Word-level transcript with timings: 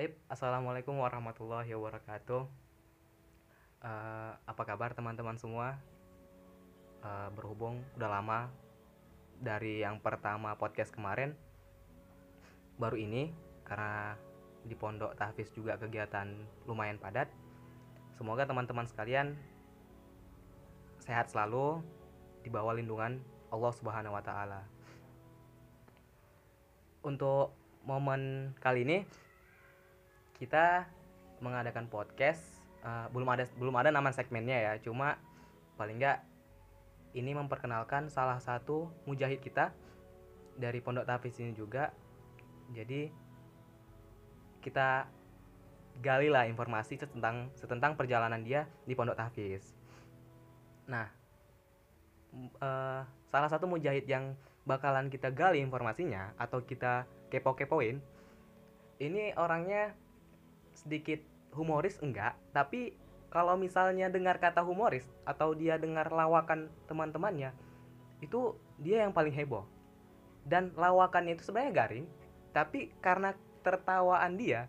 Baik, 0.00 0.16
assalamualaikum 0.32 0.96
warahmatullahi 0.96 1.76
wabarakatuh. 1.76 2.48
Eh, 3.84 4.32
apa 4.48 4.62
kabar 4.64 4.96
teman-teman 4.96 5.36
semua? 5.36 5.76
Eh, 7.04 7.28
berhubung 7.36 7.84
udah 8.00 8.08
lama 8.08 8.48
dari 9.44 9.84
yang 9.84 10.00
pertama 10.00 10.56
podcast 10.56 10.88
kemarin, 10.88 11.36
baru 12.80 12.96
ini 12.96 13.28
karena 13.68 14.16
di 14.64 14.72
pondok 14.72 15.20
tahfiz 15.20 15.52
juga 15.52 15.76
kegiatan 15.76 16.32
lumayan 16.64 16.96
padat. 16.96 17.28
Semoga 18.16 18.48
teman-teman 18.48 18.88
sekalian 18.88 19.36
sehat 21.04 21.28
selalu 21.28 21.84
di 22.40 22.48
bawah 22.48 22.72
lindungan 22.72 23.20
Allah 23.52 23.72
Subhanahu 23.76 24.16
wa 24.16 24.24
taala. 24.24 24.64
Untuk 27.04 27.52
momen 27.84 28.56
kali 28.64 28.88
ini 28.88 29.28
kita 30.40 30.88
mengadakan 31.44 31.86
podcast 31.86 32.40
uh, 32.82 33.06
belum 33.12 33.28
ada 33.28 33.44
belum 33.60 33.76
ada 33.76 33.92
nama 33.92 34.08
segmennya 34.10 34.56
ya 34.56 34.72
cuma 34.80 35.20
paling 35.76 36.00
nggak 36.00 36.24
ini 37.12 37.36
memperkenalkan 37.36 38.08
salah 38.08 38.38
satu 38.40 38.88
mujahid 39.04 39.42
kita 39.44 39.74
dari 40.54 40.78
pondok 40.78 41.08
tahfiz 41.08 41.40
ini 41.42 41.56
juga. 41.56 41.90
Jadi 42.70 43.10
kita 44.62 45.10
gali 46.00 46.28
lah 46.32 46.46
informasi 46.46 47.00
tentang 47.00 47.52
tentang 47.56 47.92
perjalanan 47.96 48.40
dia 48.40 48.68
di 48.88 48.96
pondok 48.96 49.18
tahfiz 49.18 49.76
nah 50.88 51.06
uh, 52.62 53.04
salah 53.28 53.50
satu 53.50 53.68
mujahid 53.68 54.08
yang 54.08 54.36
bakalan 54.64 55.12
kita 55.12 55.32
gali 55.32 55.60
informasinya 55.60 56.32
atau 56.40 56.64
kita 56.64 57.04
kepo-kepoin 57.32 58.00
ini 59.00 59.32
orangnya 59.36 59.96
sedikit 60.80 61.20
humoris 61.52 62.00
enggak. 62.00 62.34
Tapi 62.56 62.96
kalau 63.28 63.54
misalnya 63.54 64.08
dengar 64.08 64.40
kata 64.40 64.64
humoris 64.64 65.06
atau 65.28 65.54
dia 65.54 65.76
dengar 65.76 66.10
lawakan 66.10 66.72
teman-temannya 66.90 67.54
itu 68.24 68.56
dia 68.80 69.04
yang 69.04 69.12
paling 69.12 69.32
heboh. 69.32 69.68
Dan 70.40 70.72
lawakannya 70.74 71.36
itu 71.36 71.44
sebenarnya 71.44 71.72
garing 71.76 72.06
tapi 72.50 72.90
karena 72.98 73.36
tertawaan 73.60 74.34
dia 74.40 74.66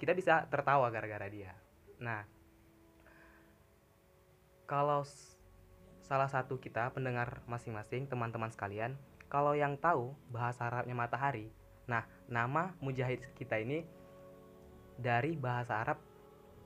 kita 0.00 0.16
bisa 0.16 0.46
tertawa 0.48 0.88
gara-gara 0.88 1.26
dia. 1.28 1.52
Nah 1.98 2.24
kalau 4.70 5.02
salah 6.10 6.30
satu 6.30 6.62
kita 6.62 6.94
pendengar 6.94 7.42
masing-masing 7.50 8.06
teman-teman 8.06 8.54
sekalian 8.54 8.94
kalau 9.26 9.54
yang 9.54 9.78
tahu 9.78 10.14
bahasa 10.30 10.66
Arabnya 10.66 10.94
matahari 10.94 11.50
nah 11.90 12.06
nama 12.30 12.74
mujahid 12.78 13.22
kita 13.34 13.58
ini 13.58 13.82
dari 15.00 15.32
bahasa 15.34 15.80
Arab 15.80 15.98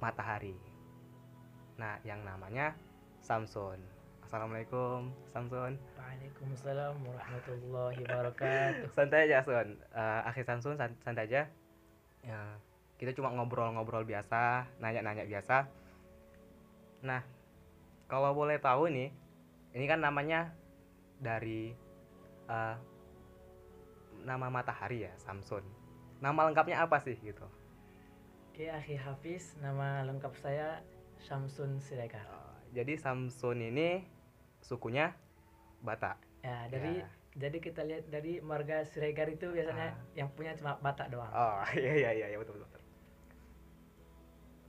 matahari. 0.02 0.58
Nah, 1.78 2.02
yang 2.02 2.26
namanya 2.26 2.74
Samson. 3.22 3.78
Assalamualaikum, 4.26 5.14
Samson. 5.30 5.78
Waalaikumsalam 5.94 6.98
warahmatullahi 7.06 8.02
wabarakatuh. 8.02 8.90
santai 8.98 9.30
aja, 9.30 9.46
Sun. 9.46 9.78
Uh, 9.94 10.20
akhir 10.26 10.44
Samson, 10.50 10.74
santai 10.74 11.30
aja. 11.30 11.46
Ya, 12.26 12.40
kita 12.98 13.14
cuma 13.14 13.30
ngobrol-ngobrol 13.30 14.02
biasa, 14.02 14.66
nanya-nanya 14.82 15.30
biasa. 15.30 15.70
Nah, 17.06 17.22
kalau 18.10 18.34
boleh 18.34 18.58
tahu 18.58 18.90
nih, 18.90 19.14
ini 19.78 19.84
kan 19.86 20.02
namanya 20.02 20.50
dari 21.22 21.70
uh, 22.50 22.74
nama 24.26 24.50
matahari 24.50 25.06
ya, 25.06 25.12
Samson. 25.22 25.62
Nama 26.18 26.50
lengkapnya 26.50 26.82
apa 26.82 26.98
sih 26.98 27.14
gitu? 27.22 27.46
Oke, 28.54 28.70
Akhi 28.70 28.94
Hafiz, 28.94 29.58
nama 29.58 30.06
lengkap 30.06 30.30
saya 30.38 30.78
Samsun 31.26 31.82
Siregar. 31.82 32.22
Oh, 32.30 32.54
jadi 32.70 32.94
Samsun 32.94 33.58
ini 33.58 34.06
sukunya 34.62 35.10
Batak. 35.82 36.22
Ya, 36.38 36.70
dari 36.70 37.02
ya. 37.02 37.10
jadi 37.34 37.58
kita 37.58 37.82
lihat 37.82 38.06
dari 38.14 38.38
marga 38.38 38.86
Siregar 38.86 39.26
itu 39.26 39.50
biasanya 39.50 39.98
ah. 39.98 40.14
yang 40.14 40.30
punya 40.38 40.54
cuma 40.54 40.78
Batak 40.78 41.10
doang. 41.10 41.26
Oh, 41.34 41.66
iya 41.82 41.98
iya 41.98 42.10
iya, 42.14 42.26
iya 42.30 42.38
betul 42.38 42.62
betul. 42.62 42.78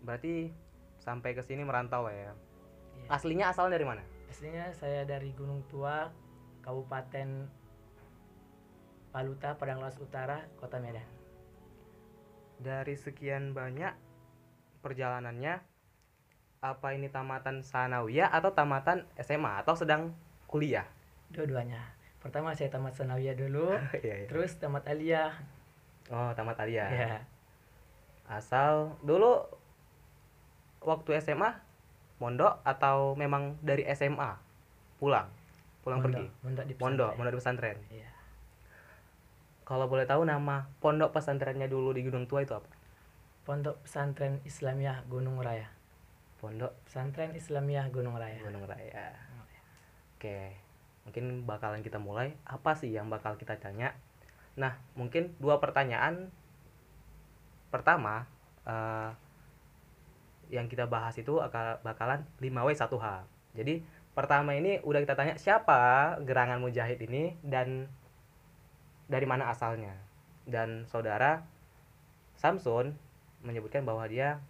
Berarti 0.01 0.49
sampai 0.97 1.37
ke 1.37 1.45
sini 1.45 1.61
merantau 1.61 2.09
ya. 2.09 2.33
ya. 2.33 2.33
Aslinya 3.13 3.53
asal 3.53 3.69
dari 3.69 3.85
mana? 3.85 4.01
Aslinya 4.33 4.73
saya 4.73 5.05
dari 5.05 5.29
Gunung 5.37 5.61
Tua, 5.69 6.09
Kabupaten 6.65 7.45
Paluta, 9.13 9.53
Padang 9.61 9.77
Lawas 9.77 10.01
Utara, 10.01 10.41
Kota 10.57 10.81
Medan 10.81 11.14
dari 12.59 12.95
sekian 12.95 13.51
banyak 13.51 13.91
perjalanannya 14.79 15.59
apa 16.63 16.87
ini 16.97 17.11
tamatan 17.13 17.61
sanawiyah 17.61 18.33
atau 18.33 18.53
tamatan 18.53 19.05
SMA 19.21 19.61
atau 19.61 19.77
sedang 19.77 20.13
kuliah? 20.49 20.87
Dua-duanya. 21.29 21.93
Pertama 22.21 22.57
saya 22.57 22.73
tamat 22.73 22.97
sanawiyah 22.97 23.37
dulu, 23.37 23.77
iya, 24.05 24.25
iya. 24.25 24.27
terus 24.29 24.57
tamat 24.57 24.85
aliyah. 24.89 25.33
Oh, 26.09 26.33
tamat 26.33 26.57
aliyah. 26.57 26.89
Iya. 26.89 27.17
Asal 28.25 28.97
dulu 29.05 29.45
waktu 30.81 31.21
SMA 31.21 31.61
mondok 32.17 32.65
atau 32.65 33.13
memang 33.13 33.61
dari 33.61 33.85
SMA 33.93 34.41
pulang? 34.97 35.29
Pulang 35.85 36.01
mondok, 36.01 36.17
pergi. 36.17 36.25
Mondok 36.41 36.65
di 36.65 36.73
pesantren. 36.73 36.89
Mondok, 36.89 37.11
mondok 37.13 37.31
di 37.31 37.39
pesantren. 37.39 37.77
Iya 37.93 38.15
kalau 39.65 39.89
boleh 39.89 40.05
tahu 40.05 40.29
nama 40.29 40.69
pondok 40.77 41.09
pesantrennya 41.17 41.65
dulu 41.65 41.89
di 41.91 42.05
Gunung 42.05 42.29
Tua 42.29 42.45
itu 42.45 42.53
apa? 42.53 42.69
Pondok 43.45 43.85
Pesantren 43.85 44.41
Islamiyah 44.41 45.05
Gunung 45.05 45.37
Raya. 45.37 45.69
Pondok 46.41 46.73
Pesantren 46.89 47.37
Islamiyah 47.37 47.93
Gunung 47.93 48.17
Raya. 48.17 48.41
Gunung 48.41 48.65
Raya. 48.65 49.13
Oke, 50.17 50.57
mungkin 51.05 51.45
bakalan 51.45 51.85
kita 51.85 52.01
mulai. 52.01 52.33
Apa 52.41 52.73
sih 52.73 52.89
yang 52.89 53.05
bakal 53.05 53.37
kita 53.37 53.53
tanya? 53.61 53.93
Nah, 54.57 54.81
mungkin 54.97 55.37
dua 55.37 55.61
pertanyaan. 55.61 56.33
Pertama, 57.69 58.25
uh, 58.65 59.13
yang 60.49 60.65
kita 60.65 60.89
bahas 60.89 61.13
itu 61.21 61.37
bakalan 61.85 62.25
5W 62.41 62.69
1H. 62.73 63.05
Jadi, 63.53 63.85
pertama 64.17 64.57
ini 64.57 64.81
udah 64.81 65.05
kita 65.05 65.13
tanya 65.13 65.37
siapa 65.37 66.17
gerangan 66.25 66.57
mujahid 66.57 66.97
ini 66.97 67.37
dan 67.45 67.93
dari 69.05 69.25
mana 69.29 69.49
asalnya 69.53 69.93
dan 70.45 70.85
saudara 70.89 71.45
Samsun 72.35 72.93
menyebutkan 73.45 73.85
bahwa 73.85 74.05
dia 74.09 74.41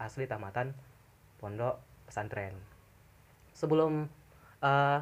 asli 0.00 0.26
tamatan 0.26 0.74
pondok 1.38 1.78
pesantren 2.08 2.56
sebelum 3.52 4.08
uh, 4.64 5.00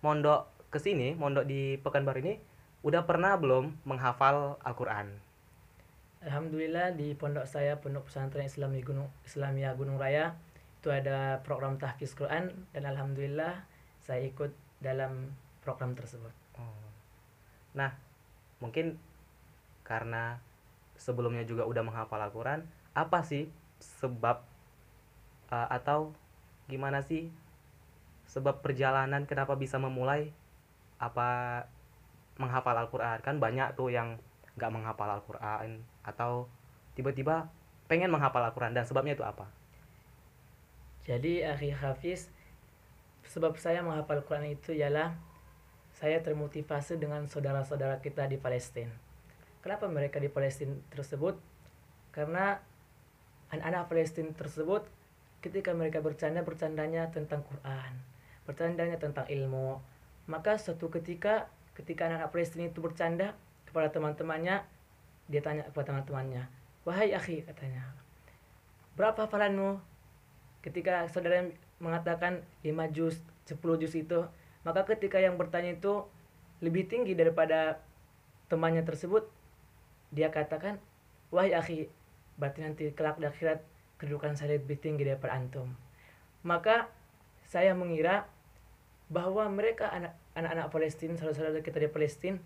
mondok 0.00 0.48
ke 0.70 0.78
sini 0.78 1.14
mondok 1.14 1.46
di 1.46 1.78
Pekanbaru 1.78 2.18
ini 2.22 2.34
udah 2.84 3.06
pernah 3.08 3.34
belum 3.38 3.84
menghafal 3.86 4.60
Al-Quran 4.62 5.16
Alhamdulillah 6.24 6.96
di 6.96 7.12
pondok 7.12 7.44
saya 7.44 7.76
pondok 7.80 8.08
pesantren 8.08 8.48
Islami 8.48 8.80
Gunung 8.80 9.12
Islamia 9.28 9.76
Gunung 9.76 10.00
Raya 10.00 10.32
itu 10.84 10.92
ada 10.92 11.40
program 11.40 11.80
tahfiz 11.80 12.12
Quran 12.12 12.52
dan 12.76 12.84
alhamdulillah 12.84 13.64
saya 14.04 14.20
ikut 14.28 14.52
dalam 14.84 15.32
program 15.64 15.96
tersebut. 15.96 16.28
Oh. 16.60 16.84
Nah, 17.74 17.92
mungkin 18.62 18.96
karena 19.84 20.40
sebelumnya 20.96 21.44
juga 21.44 21.66
udah 21.66 21.82
menghafal 21.82 22.22
Al-Quran, 22.22 22.64
apa 22.94 23.20
sih 23.26 23.50
sebab 23.82 24.40
uh, 25.50 25.68
atau 25.68 26.14
gimana 26.70 27.04
sih 27.04 27.28
sebab 28.24 28.64
perjalanan 28.64 29.28
kenapa 29.28 29.52
bisa 29.52 29.76
memulai 29.76 30.32
apa 30.96 31.62
menghafal 32.40 32.74
Al-Quran? 32.74 33.20
Kan 33.20 33.36
banyak 33.42 33.76
tuh 33.76 33.92
yang 33.92 34.16
nggak 34.54 34.70
menghafal 34.72 35.10
Al-Quran 35.10 35.82
atau 36.06 36.46
tiba-tiba 36.94 37.50
pengen 37.90 38.08
menghafal 38.08 38.42
Al-Quran 38.42 38.72
dan 38.72 38.86
sebabnya 38.86 39.18
itu 39.18 39.26
apa? 39.26 39.50
Jadi 41.04 41.44
akhi 41.44 41.74
Hafiz 41.74 42.32
sebab 43.28 43.58
saya 43.60 43.84
menghafal 43.84 44.22
Al-Quran 44.22 44.56
itu 44.56 44.72
ialah 44.72 45.12
saya 46.04 46.20
termotivasi 46.20 47.00
dengan 47.00 47.24
saudara-saudara 47.24 47.96
kita 48.04 48.28
di 48.28 48.36
Palestina. 48.36 48.92
Kenapa 49.64 49.88
mereka 49.88 50.20
di 50.20 50.28
Palestina 50.28 50.76
tersebut? 50.92 51.40
Karena 52.12 52.60
anak-anak 53.48 53.88
Palestina 53.88 54.28
tersebut 54.36 54.84
ketika 55.40 55.72
mereka 55.72 56.04
bercanda 56.04 56.44
bercandanya 56.44 57.08
tentang 57.08 57.40
Quran, 57.48 57.96
bercandanya 58.44 59.00
tentang 59.00 59.24
ilmu. 59.32 59.80
Maka 60.28 60.60
suatu 60.60 60.92
ketika 60.92 61.48
ketika 61.72 62.12
anak-anak 62.12 62.36
Palestina 62.36 62.68
itu 62.68 62.84
bercanda 62.84 63.32
kepada 63.64 63.88
teman-temannya, 63.88 64.60
dia 65.32 65.40
tanya 65.40 65.64
kepada 65.72 65.88
teman-temannya, 65.88 66.52
"Wahai 66.84 67.16
akhi," 67.16 67.48
katanya, 67.48 67.96
"berapa 68.92 69.24
hafalanmu?" 69.24 69.80
Ketika 70.60 71.08
saudara 71.08 71.48
mengatakan 71.80 72.44
5 72.60 72.92
juz, 72.92 73.24
10 73.48 73.80
juz 73.80 73.96
itu, 73.96 74.20
maka 74.64 74.88
ketika 74.88 75.20
yang 75.20 75.36
bertanya 75.36 75.76
itu 75.76 76.08
lebih 76.64 76.88
tinggi 76.88 77.12
daripada 77.12 77.80
temannya 78.48 78.84
tersebut 78.84 79.28
dia 80.10 80.32
katakan 80.32 80.80
wahai 81.28 81.52
akhi 81.52 81.90
berarti 82.40 82.60
nanti 82.64 82.84
kelak 82.96 83.20
di 83.20 83.28
akhirat 83.28 83.60
kedudukan 84.00 84.34
saya 84.34 84.56
lebih 84.58 84.80
tinggi 84.80 85.04
daripada 85.06 85.36
antum 85.36 85.70
maka 86.42 86.88
saya 87.44 87.76
mengira 87.76 88.26
bahwa 89.12 89.46
mereka 89.52 89.92
anak 89.92 90.16
anak-anak 90.34 90.66
Palestina 90.72 91.14
saudara-saudara 91.14 91.62
kita 91.62 91.78
di 91.78 91.88
Palestina 91.92 92.38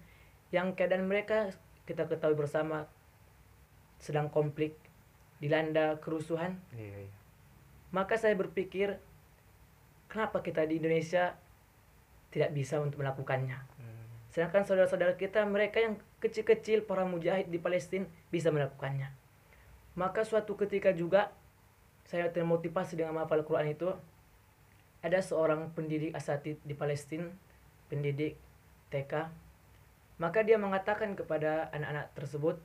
yang 0.50 0.74
keadaan 0.74 1.06
mereka 1.06 1.54
kita 1.88 2.04
ketahui 2.04 2.36
bersama 2.36 2.84
sedang 4.02 4.28
konflik 4.28 4.76
dilanda 5.38 5.96
kerusuhan 6.02 6.58
Iya, 6.74 7.08
iya. 7.08 7.14
maka 7.94 8.18
saya 8.18 8.34
berpikir 8.34 8.98
kenapa 10.10 10.42
kita 10.42 10.66
di 10.66 10.82
Indonesia 10.82 11.36
tidak 12.34 12.52
bisa 12.52 12.80
untuk 12.82 13.00
melakukannya. 13.00 13.56
Hmm. 13.56 14.04
sedangkan 14.28 14.68
saudara-saudara 14.68 15.16
kita 15.16 15.42
mereka 15.48 15.80
yang 15.80 15.96
kecil-kecil 16.20 16.84
para 16.84 17.08
mujahid 17.08 17.48
di 17.48 17.56
Palestina 17.56 18.04
bisa 18.28 18.52
melakukannya. 18.52 19.08
Maka 19.96 20.22
suatu 20.22 20.54
ketika 20.54 20.92
juga 20.92 21.32
saya 22.04 22.28
termotivasi 22.28 22.96
dengan 23.00 23.16
menghafal 23.18 23.44
Quran 23.44 23.72
itu 23.72 23.88
ada 25.00 25.18
seorang 25.22 25.72
pendidik 25.72 26.12
asatid 26.12 26.58
di 26.66 26.74
Palestina 26.74 27.30
pendidik 27.88 28.36
TK 28.90 29.30
maka 30.18 30.42
dia 30.42 30.58
mengatakan 30.58 31.14
kepada 31.14 31.70
anak-anak 31.70 32.10
tersebut 32.18 32.58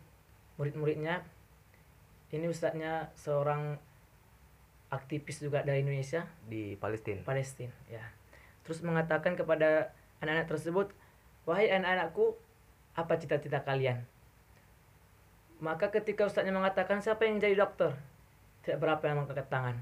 murid-muridnya 0.57 1.21
ini 2.33 2.49
ustadznya 2.49 3.13
seorang 3.13 3.77
aktivis 4.89 5.37
juga 5.37 5.61
dari 5.61 5.85
Indonesia. 5.85 6.25
Di 6.49 6.73
Palestina 6.81 7.21
Palestina 7.21 7.73
ya 7.85 8.01
terus 8.63 8.79
mengatakan 8.83 9.35
kepada 9.35 9.91
anak-anak 10.23 10.47
tersebut 10.47 10.87
wahai 11.43 11.67
anak-anakku 11.71 12.35
apa 12.95 13.13
cita-cita 13.19 13.63
kalian? 13.63 14.03
Maka 15.63 15.91
ketika 15.91 16.27
ustadznya 16.27 16.51
mengatakan 16.51 16.99
siapa 16.99 17.23
yang 17.23 17.39
jadi 17.39 17.55
dokter 17.55 17.95
tidak 18.63 18.79
berapa 18.79 19.03
yang 19.07 19.23
mengangkat 19.23 19.47
tangan. 19.51 19.75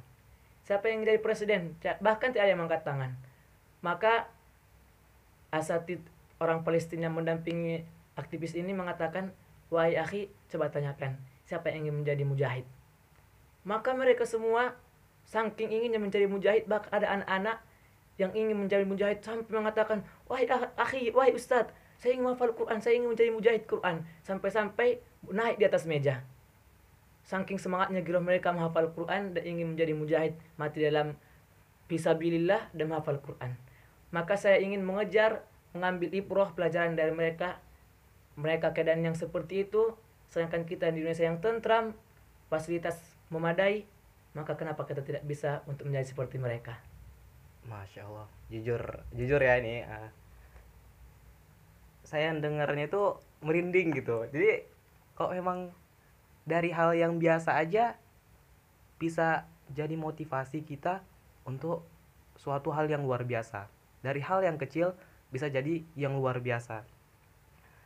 Siapa 0.65 0.89
yang 0.89 1.05
jadi 1.05 1.21
presiden? 1.21 1.73
Bahkan 1.81 2.33
tidak 2.33 2.43
ada 2.45 2.51
yang 2.53 2.61
mengangkat 2.61 2.85
tangan. 2.85 3.11
Maka 3.81 4.29
asatid 5.49 6.01
orang 6.37 6.61
Palestina 6.61 7.09
mendampingi 7.09 7.85
aktivis 8.17 8.53
ini 8.57 8.73
mengatakan 8.73 9.33
wahai 9.73 9.97
akhi 9.97 10.29
coba 10.49 10.69
tanyakan 10.69 11.17
siapa 11.45 11.69
yang 11.73 11.89
ingin 11.89 11.95
menjadi 12.05 12.23
mujahid? 12.23 12.65
Maka 13.67 13.93
mereka 13.93 14.25
semua 14.25 14.77
saking 15.27 15.69
inginnya 15.69 16.01
menjadi 16.01 16.25
mujahid 16.25 16.65
bahkan 16.65 16.89
ada 16.93 17.07
anak-anak 17.21 17.57
yang 18.21 18.31
ingin 18.37 18.53
menjadi 18.53 18.85
mujahid 18.85 19.25
sampai 19.25 19.49
mengatakan 19.49 20.05
wahai 20.29 20.45
ah- 20.53 20.69
akhi 20.77 21.09
wahai 21.09 21.33
ustadz 21.33 21.73
saya 21.97 22.17
ingin 22.17 22.29
menghafal 22.29 22.53
Quran 22.53 22.77
saya 22.77 22.93
ingin 22.97 23.09
menjadi 23.13 23.31
mujahid 23.33 23.63
Quran 23.65 24.05
sampai-sampai 24.25 25.01
naik 25.29 25.61
di 25.61 25.65
atas 25.69 25.85
meja. 25.85 26.25
Saking 27.21 27.61
semangatnya 27.61 28.01
giroh 28.01 28.25
mereka 28.25 28.49
menghafal 28.49 28.89
Quran 28.89 29.37
dan 29.37 29.43
ingin 29.45 29.77
menjadi 29.77 29.93
mujahid 29.93 30.33
mati 30.57 30.81
dalam 30.81 31.13
fisabilillah 31.85 32.73
dan 32.73 32.89
menghafal 32.89 33.21
Quran. 33.21 33.53
Maka 34.09 34.33
saya 34.33 34.57
ingin 34.57 34.81
mengejar 34.81 35.45
mengambil 35.77 36.09
ibroh 36.09 36.49
pelajaran 36.57 36.97
dari 36.97 37.13
mereka 37.13 37.61
mereka 38.35 38.73
keadaan 38.73 39.05
yang 39.05 39.15
seperti 39.15 39.69
itu 39.69 39.95
sedangkan 40.31 40.63
kita 40.63 40.91
di 40.91 41.03
Indonesia 41.03 41.27
yang 41.27 41.43
tentram 41.43 41.95
fasilitas 42.47 42.95
memadai 43.27 43.83
maka 44.31 44.55
kenapa 44.55 44.87
kita 44.87 45.03
tidak 45.03 45.23
bisa 45.27 45.63
untuk 45.67 45.91
menjadi 45.91 46.15
seperti 46.15 46.39
mereka 46.39 46.79
Masya 47.69 48.07
Allah, 48.09 48.27
jujur, 48.49 48.81
jujur 49.13 49.41
ya 49.41 49.61
ini. 49.61 49.85
ah. 49.85 50.09
saya 52.01 52.33
dengarnya 52.35 52.89
itu 52.89 53.15
merinding 53.45 53.93
gitu. 53.95 54.27
Jadi 54.33 54.65
kok 55.15 55.31
memang 55.31 55.71
dari 56.43 56.73
hal 56.73 56.97
yang 56.97 57.21
biasa 57.21 57.55
aja 57.55 57.95
bisa 58.97 59.45
jadi 59.71 59.95
motivasi 59.95 60.65
kita 60.65 60.99
untuk 61.47 61.85
suatu 62.35 62.73
hal 62.73 62.89
yang 62.89 63.05
luar 63.05 63.23
biasa. 63.23 63.69
Dari 64.01 64.19
hal 64.19 64.41
yang 64.43 64.57
kecil 64.57 64.97
bisa 65.31 65.47
jadi 65.47 65.85
yang 65.95 66.17
luar 66.17 66.43
biasa. 66.43 66.83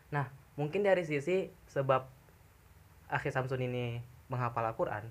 Nah, 0.10 0.32
mungkin 0.58 0.82
dari 0.82 1.04
sisi 1.06 1.52
sebab 1.70 2.08
Akhir 3.06 3.30
Samsun 3.30 3.62
ini 3.62 4.02
menghafal 4.32 4.66
Al-Quran, 4.66 5.06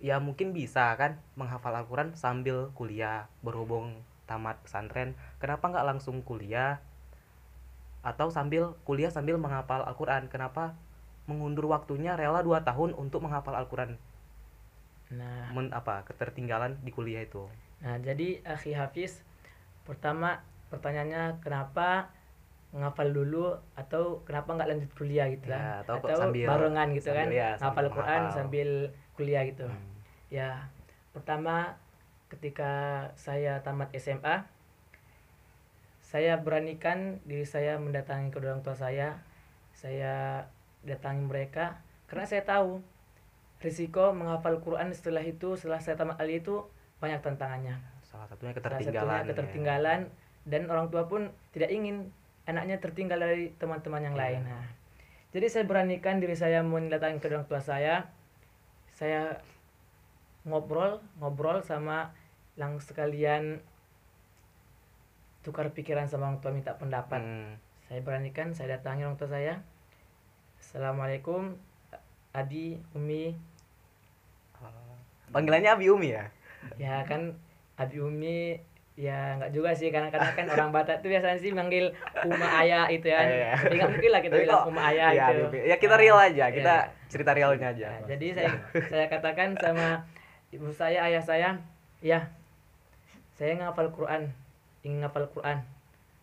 ya 0.00 0.16
mungkin 0.16 0.56
bisa 0.56 0.96
kan 0.96 1.20
menghafal 1.36 1.76
Al-Quran 1.76 2.16
sambil 2.16 2.72
kuliah 2.72 3.28
berhubung 3.44 4.00
tamat 4.24 4.56
pesantren. 4.64 5.12
Kenapa 5.36 5.68
nggak 5.68 5.86
langsung 5.86 6.24
kuliah? 6.24 6.80
Atau 8.00 8.32
sambil 8.32 8.72
kuliah 8.88 9.12
sambil 9.12 9.36
menghafal 9.36 9.84
Al-Quran? 9.84 10.32
Kenapa 10.32 10.72
mengundur 11.28 11.68
waktunya 11.68 12.16
rela 12.16 12.40
2 12.40 12.64
tahun 12.64 12.96
untuk 12.96 13.20
menghafal 13.20 13.52
Al-Quran? 13.52 14.00
Nah. 15.12 15.52
Men, 15.52 15.68
apa 15.70 16.06
ketertinggalan 16.08 16.80
di 16.80 16.90
kuliah 16.90 17.20
itu? 17.20 17.44
Nah, 17.84 18.00
jadi 18.00 18.40
akhi 18.40 18.72
Hafiz, 18.72 19.20
pertama 19.84 20.40
pertanyaannya 20.70 21.42
kenapa 21.42 22.08
ngafal 22.70 23.10
dulu 23.10 23.58
atau 23.74 24.22
kenapa 24.22 24.54
nggak 24.54 24.68
lanjut 24.70 24.90
kuliah 24.94 25.26
gitu 25.26 25.50
Ya, 25.50 25.58
lah 25.58 25.62
atau 25.82 25.98
kok 25.98 26.14
sambil- 26.14 26.46
barengan 26.46 26.88
gitu 26.94 27.10
kan? 27.10 27.26
sambil- 27.26 27.34
ya, 27.36 27.50
ngafal 27.58 27.86
Quran 27.90 28.22
sambil 28.30 28.68
kuliah 29.18 29.42
gitu. 29.44 29.66
Hmm. 29.66 29.89
Ya 30.30 30.70
pertama 31.10 31.74
ketika 32.30 33.04
saya 33.18 33.58
tamat 33.60 33.90
SMA 33.98 34.46
saya 36.00 36.38
beranikan 36.42 37.18
diri 37.22 37.46
saya 37.46 37.78
mendatangi 37.78 38.30
kedua 38.30 38.54
orang 38.54 38.62
tua 38.62 38.74
saya 38.74 39.18
saya 39.70 40.46
datangi 40.82 41.26
mereka 41.26 41.78
karena 42.06 42.26
saya 42.26 42.42
tahu 42.42 42.82
risiko 43.60 44.10
menghafal 44.10 44.58
Quran 44.58 44.90
setelah 44.90 45.22
itu 45.22 45.54
setelah 45.54 45.78
saya 45.78 45.94
tamat 45.94 46.18
ali 46.18 46.40
itu 46.40 46.62
banyak 46.98 47.20
tantangannya 47.20 47.78
salah 48.02 48.26
satunya 48.26 48.54
Salah 48.54 48.78
ketertinggalan 48.78 49.06
satunya 49.06 49.22
ya. 49.22 49.30
ketertinggalan 49.30 50.00
dan 50.48 50.62
orang 50.66 50.86
tua 50.88 51.06
pun 51.06 51.30
tidak 51.52 51.70
ingin 51.70 52.10
anaknya 52.48 52.80
tertinggal 52.82 53.20
dari 53.20 53.52
teman-teman 53.60 54.10
yang 54.10 54.16
Iya. 54.16 54.22
lain. 54.26 54.40
Nah, 54.48 54.66
jadi 55.30 55.46
saya 55.46 55.64
beranikan 55.68 56.18
diri 56.18 56.34
saya 56.34 56.64
mendatangi 56.66 57.22
ke 57.22 57.30
orang 57.30 57.46
tua 57.46 57.62
saya. 57.62 58.10
Saya 58.90 59.38
ngobrol, 60.42 60.98
ngobrol 61.16 61.60
sama 61.60 62.12
lang 62.54 62.78
sekalian 62.78 63.60
tukar 65.40 65.72
pikiran 65.72 66.04
sama 66.04 66.28
orang 66.28 66.40
tua 66.40 66.52
minta 66.52 66.76
pendapat. 66.76 67.20
Hmm. 67.20 67.56
Saya 67.86 68.00
beranikan 68.00 68.52
saya 68.52 68.76
datangi 68.76 69.02
orang 69.02 69.16
tua 69.16 69.28
saya. 69.28 69.64
Assalamualaikum 70.60 71.56
Adi, 72.30 72.78
Umi. 72.92 73.32
Oh. 74.56 74.94
panggilannya 75.32 75.72
Abi 75.72 75.88
Umi 75.88 76.12
ya 76.12 76.28
Ya 76.76 77.00
kan 77.02 77.32
Abi 77.74 77.96
Umi 77.96 78.60
ya 78.92 79.40
nggak 79.40 79.56
juga 79.56 79.72
sih 79.72 79.88
karena 79.88 80.12
kadang 80.12 80.36
kan 80.36 80.44
orang 80.46 80.68
Batak 80.68 81.00
tuh 81.00 81.08
biasanya 81.08 81.40
sih 81.40 81.48
manggil 81.50 81.88
Uma 82.22 82.60
Ayah 82.60 82.92
itu 82.92 83.08
ya. 83.08 83.24
Iya. 83.24 83.50
Nggak 83.72 83.88
mungkin 83.88 84.10
lah 84.12 84.20
kita 84.20 84.34
Tapi 84.36 84.44
bilang 84.44 84.68
Uma 84.68 84.82
Ayah 84.92 85.08
ya, 85.10 85.26
itu. 85.32 85.42
Abi- 85.48 85.64
ya 85.64 85.76
kita 85.80 85.94
real 85.96 86.18
aja 86.20 86.44
Iya. 86.44 86.46
kita 86.52 86.74
cerita 87.08 87.30
realnya 87.32 87.68
aja 87.72 87.88
Nah, 87.88 88.00
jadi 88.06 88.26
saya 88.36 88.50
saya 88.86 89.06
katakan 89.08 89.56
sama 89.56 90.04
ibu 90.50 90.70
saya, 90.74 91.06
ayah 91.06 91.22
saya, 91.22 91.50
ya 92.02 92.30
saya 93.38 93.56
ngapal 93.56 93.88
Quran, 93.94 94.28
ingin 94.84 95.00
ngapal 95.00 95.30
Quran. 95.32 95.64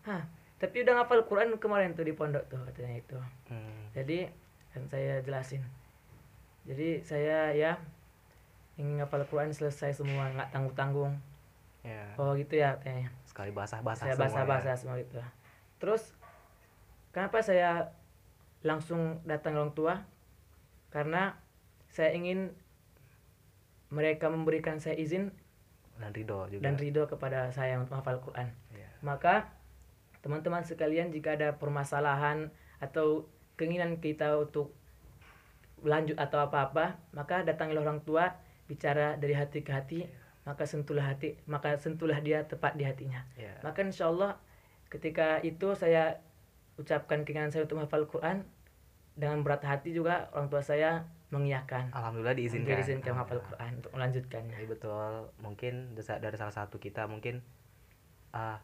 Hah, 0.06 0.22
tapi 0.62 0.86
udah 0.86 1.02
ngapal 1.02 1.26
Quran 1.26 1.58
kemarin 1.58 1.98
tuh 1.98 2.06
di 2.06 2.14
pondok 2.14 2.46
tuh 2.46 2.62
katanya 2.70 3.02
itu. 3.02 3.18
Hmm. 3.50 3.90
Jadi 3.98 4.30
kan 4.74 4.84
saya 4.90 5.24
jelasin. 5.26 5.64
Jadi 6.68 7.02
saya 7.02 7.56
ya 7.56 7.80
ingin 8.78 9.02
ngapal 9.02 9.26
Quran 9.26 9.50
selesai 9.50 9.98
semua 9.98 10.30
nggak 10.30 10.50
tanggung 10.54 10.76
tanggung. 10.78 11.14
ya 11.82 12.04
Oh 12.20 12.36
gitu 12.36 12.60
ya 12.60 12.76
katanya. 12.78 13.10
sekali 13.26 13.54
basah-basah 13.54 14.12
saya 14.12 14.14
semua 14.14 14.26
ya. 14.26 14.30
basah-basah 14.30 14.76
semua 14.78 14.98
itu. 15.00 15.18
Terus 15.82 16.14
kenapa 17.14 17.42
saya 17.42 17.94
langsung 18.66 19.22
datang 19.26 19.58
orang 19.58 19.74
tua? 19.74 20.06
Karena 20.94 21.38
saya 21.90 22.14
ingin 22.14 22.54
mereka 23.90 24.28
memberikan 24.28 24.80
saya 24.84 25.00
izin 25.00 25.32
dan 25.98 26.14
ridho 26.14 26.46
juga 26.52 26.62
dan 26.62 26.76
ridho 26.78 27.04
kepada 27.10 27.50
saya 27.50 27.82
untuk 27.82 27.98
menghafal 27.98 28.22
Quran. 28.22 28.48
Iya. 28.74 28.90
Maka 29.02 29.50
teman-teman 30.22 30.62
sekalian 30.62 31.10
jika 31.10 31.34
ada 31.34 31.58
permasalahan 31.58 32.54
atau 32.78 33.26
keinginan 33.58 33.98
kita 33.98 34.38
untuk 34.38 34.74
lanjut 35.82 36.18
atau 36.18 36.42
apa-apa, 36.42 36.98
maka 37.14 37.46
datangilah 37.46 37.86
orang 37.86 38.02
tua, 38.06 38.34
bicara 38.66 39.18
dari 39.18 39.34
hati 39.34 39.62
ke 39.62 39.72
hati, 39.74 40.00
maka 40.46 40.66
sentuhlah 40.66 41.06
hati, 41.06 41.38
maka 41.50 41.78
sentuhlah 41.78 42.18
dia 42.22 42.46
tepat 42.46 42.78
di 42.78 42.86
hatinya. 42.86 43.26
Iya. 43.38 43.62
Maka 43.66 43.86
insya 43.86 44.10
Allah 44.10 44.38
ketika 44.90 45.42
itu 45.42 45.74
saya 45.74 46.22
ucapkan 46.78 47.26
keinginan 47.26 47.50
saya 47.50 47.66
untuk 47.66 47.82
menghafal 47.82 48.06
Quran 48.06 48.46
dengan 49.18 49.42
berat 49.42 49.66
hati 49.66 49.92
juga 49.98 50.30
orang 50.32 50.48
tua 50.48 50.62
saya 50.62 51.10
mengiyakan. 51.28 51.92
alhamdulillah 51.92 52.36
diizinkan 52.40 52.80
Diizinkan 52.80 53.12
menghafal 53.12 53.40
Ah. 53.40 53.46
Quran 53.52 53.72
untuk 53.84 53.92
melanjutkannya. 53.94 54.56
Jadi 54.56 54.68
betul 54.68 55.12
mungkin 55.44 55.74
dari 55.96 56.36
salah 56.40 56.56
satu 56.56 56.80
kita 56.80 57.04
mungkin 57.06 57.44
ah 58.32 58.60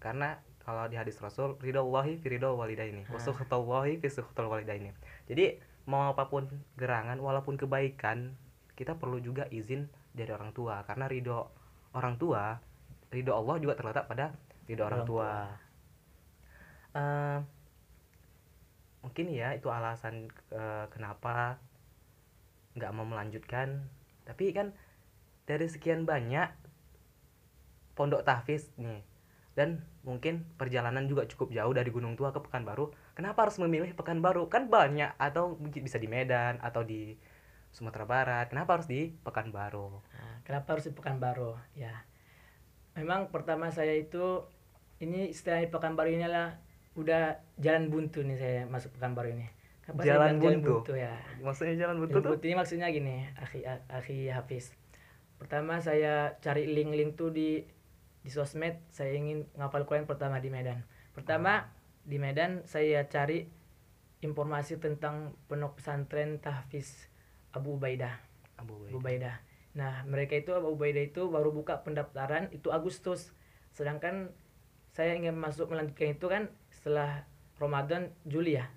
karena 0.00 0.40
kalau 0.62 0.86
di 0.88 0.96
hadis 0.96 1.18
Rasul 1.18 1.58
ridho 1.60 1.82
Allahi 1.82 2.16
fi 2.16 2.26
ridho 2.32 2.56
walidaini 2.56 3.04
Ah. 3.06 3.12
wa 3.12 3.20
sukhtullahi 3.20 4.00
fi 4.00 4.08
sukhtul 4.08 4.48
walidaini. 4.48 4.88
Jadi 5.28 5.60
mau 5.84 6.14
apa 6.14 6.30
pun 6.30 6.46
gerangan 6.78 7.18
walaupun 7.18 7.58
kebaikan 7.58 8.38
kita 8.72 8.96
perlu 8.96 9.20
juga 9.20 9.44
izin 9.52 9.90
dari 10.14 10.30
orang 10.32 10.54
tua 10.54 10.80
karena 10.86 11.10
ridho 11.10 11.50
orang 11.92 12.16
tua 12.16 12.56
ridho 13.12 13.36
Allah 13.36 13.60
juga 13.60 13.76
terletak 13.76 14.08
pada 14.08 14.32
ridho 14.64 14.80
orang 14.86 15.04
Orang 15.04 15.08
tua 15.08 15.30
Eh, 16.92 17.38
mungkin 19.00 19.26
ya 19.32 19.56
itu 19.56 19.72
alasan 19.72 20.28
eh, 20.52 20.84
kenapa 20.92 21.56
nggak 22.76 22.92
mau 22.94 23.04
melanjutkan 23.04 23.86
tapi 24.24 24.54
kan 24.54 24.72
dari 25.44 25.66
sekian 25.68 26.06
banyak 26.06 26.48
pondok 27.92 28.24
tahfiz 28.24 28.72
nih 28.80 29.04
dan 29.52 29.84
mungkin 30.00 30.48
perjalanan 30.56 31.04
juga 31.04 31.28
cukup 31.28 31.52
jauh 31.52 31.76
dari 31.76 31.92
Gunung 31.92 32.16
Tua 32.16 32.32
ke 32.32 32.40
Pekanbaru 32.40 32.88
kenapa 33.12 33.44
harus 33.44 33.60
memilih 33.60 33.92
Pekanbaru 33.92 34.48
kan 34.48 34.72
banyak 34.72 35.12
atau 35.20 35.60
mungkin 35.60 35.84
bisa 35.84 36.00
di 36.00 36.08
Medan 36.08 36.56
atau 36.64 36.80
di 36.80 37.12
Sumatera 37.68 38.08
Barat 38.08 38.48
kenapa 38.48 38.80
harus 38.80 38.88
di 38.88 39.12
Pekanbaru 39.12 40.00
Nah, 40.00 40.36
kenapa 40.48 40.74
harus 40.74 40.88
di 40.88 40.94
Pekanbaru? 40.96 41.54
Ya, 41.76 42.02
memang 42.96 43.28
pertama 43.28 43.68
saya 43.68 43.92
itu 43.94 44.48
ini 44.98 45.30
istilah 45.30 45.60
di 45.60 45.68
Pekanbaru 45.68 46.08
ini 46.16 46.24
adalah 46.24 46.56
udah 46.96 47.40
jalan 47.60 47.88
buntu 47.88 48.24
nih 48.24 48.38
saya 48.40 48.60
masuk 48.66 48.96
Pekanbaru 48.96 49.36
ini. 49.36 49.46
Saya 49.82 50.14
Jalan 50.14 50.38
bilang 50.38 50.62
buntu? 50.62 50.94
ya. 50.94 51.10
maksudnya 51.42 51.74
jalan 51.74 51.98
Jalan 51.98 52.06
betul 52.06 52.20
tuh 52.22 52.30
buntu 52.38 52.46
ini 52.46 52.54
maksudnya 52.54 52.86
gini, 52.94 53.26
akhi 53.34 53.66
akhi 53.66 54.30
Hafiz. 54.30 54.78
Pertama 55.42 55.82
saya 55.82 56.38
cari 56.38 56.70
link-link 56.70 57.18
tuh 57.18 57.34
di 57.34 57.66
di 58.22 58.30
sosmed, 58.30 58.78
saya 58.94 59.10
ingin 59.18 59.50
ngapal 59.58 59.82
Quran 59.82 60.06
pertama 60.06 60.38
di 60.38 60.54
Medan. 60.54 60.86
Pertama 61.10 61.66
di 62.06 62.22
Medan 62.22 62.62
saya 62.62 63.10
cari 63.10 63.50
informasi 64.22 64.78
tentang 64.78 65.34
pondok 65.50 65.82
pesantren 65.82 66.38
tahfiz 66.38 67.10
Abu 67.50 67.74
Ubaidah. 67.74 68.14
Abu 68.62 68.78
Abu 68.78 68.86
Baik. 68.86 68.94
Ubaidah. 69.02 69.36
Nah, 69.74 70.06
mereka 70.06 70.38
itu 70.38 70.54
Abu 70.54 70.78
Ubaidah 70.78 71.02
itu 71.02 71.26
baru 71.26 71.50
buka 71.50 71.82
pendaftaran 71.82 72.54
itu 72.54 72.70
Agustus. 72.70 73.34
Sedangkan 73.74 74.30
saya 74.94 75.18
ingin 75.18 75.34
masuk 75.34 75.74
melanjutkan 75.74 76.14
itu 76.14 76.26
kan 76.30 76.54
setelah 76.70 77.26
Ramadan 77.58 78.14
Juli 78.22 78.62
ya, 78.62 78.70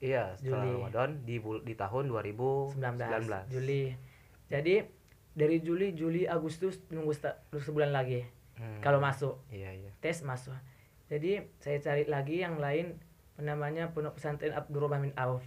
iya 0.00 0.32
setelah 0.34 0.64
Juli. 0.64 0.74
Ramadan 0.74 1.10
di 1.22 1.36
di 1.62 1.74
tahun 1.74 2.04
2019 2.08 2.74
19, 2.74 3.52
Juli. 3.52 3.82
Jadi 4.46 4.74
dari 5.30 5.56
Juli, 5.60 5.92
Juli, 5.92 6.22
Agustus 6.24 6.80
nunggu 6.88 7.14
sebulan 7.52 7.92
lagi. 7.92 8.24
Hmm, 8.56 8.80
Kalau 8.80 8.98
masuk 8.98 9.40
iya 9.48 9.70
iya 9.70 9.92
tes 10.00 10.20
masuk. 10.20 10.52
Jadi 11.06 11.40
saya 11.58 11.78
cari 11.78 12.04
lagi 12.04 12.40
yang 12.40 12.56
lain 12.56 12.98
namanya 13.36 13.88
Pondok 13.88 14.16
Pesantren 14.16 14.52
Abdurrahman 14.52 15.00
bin 15.02 15.14
Auf. 15.14 15.40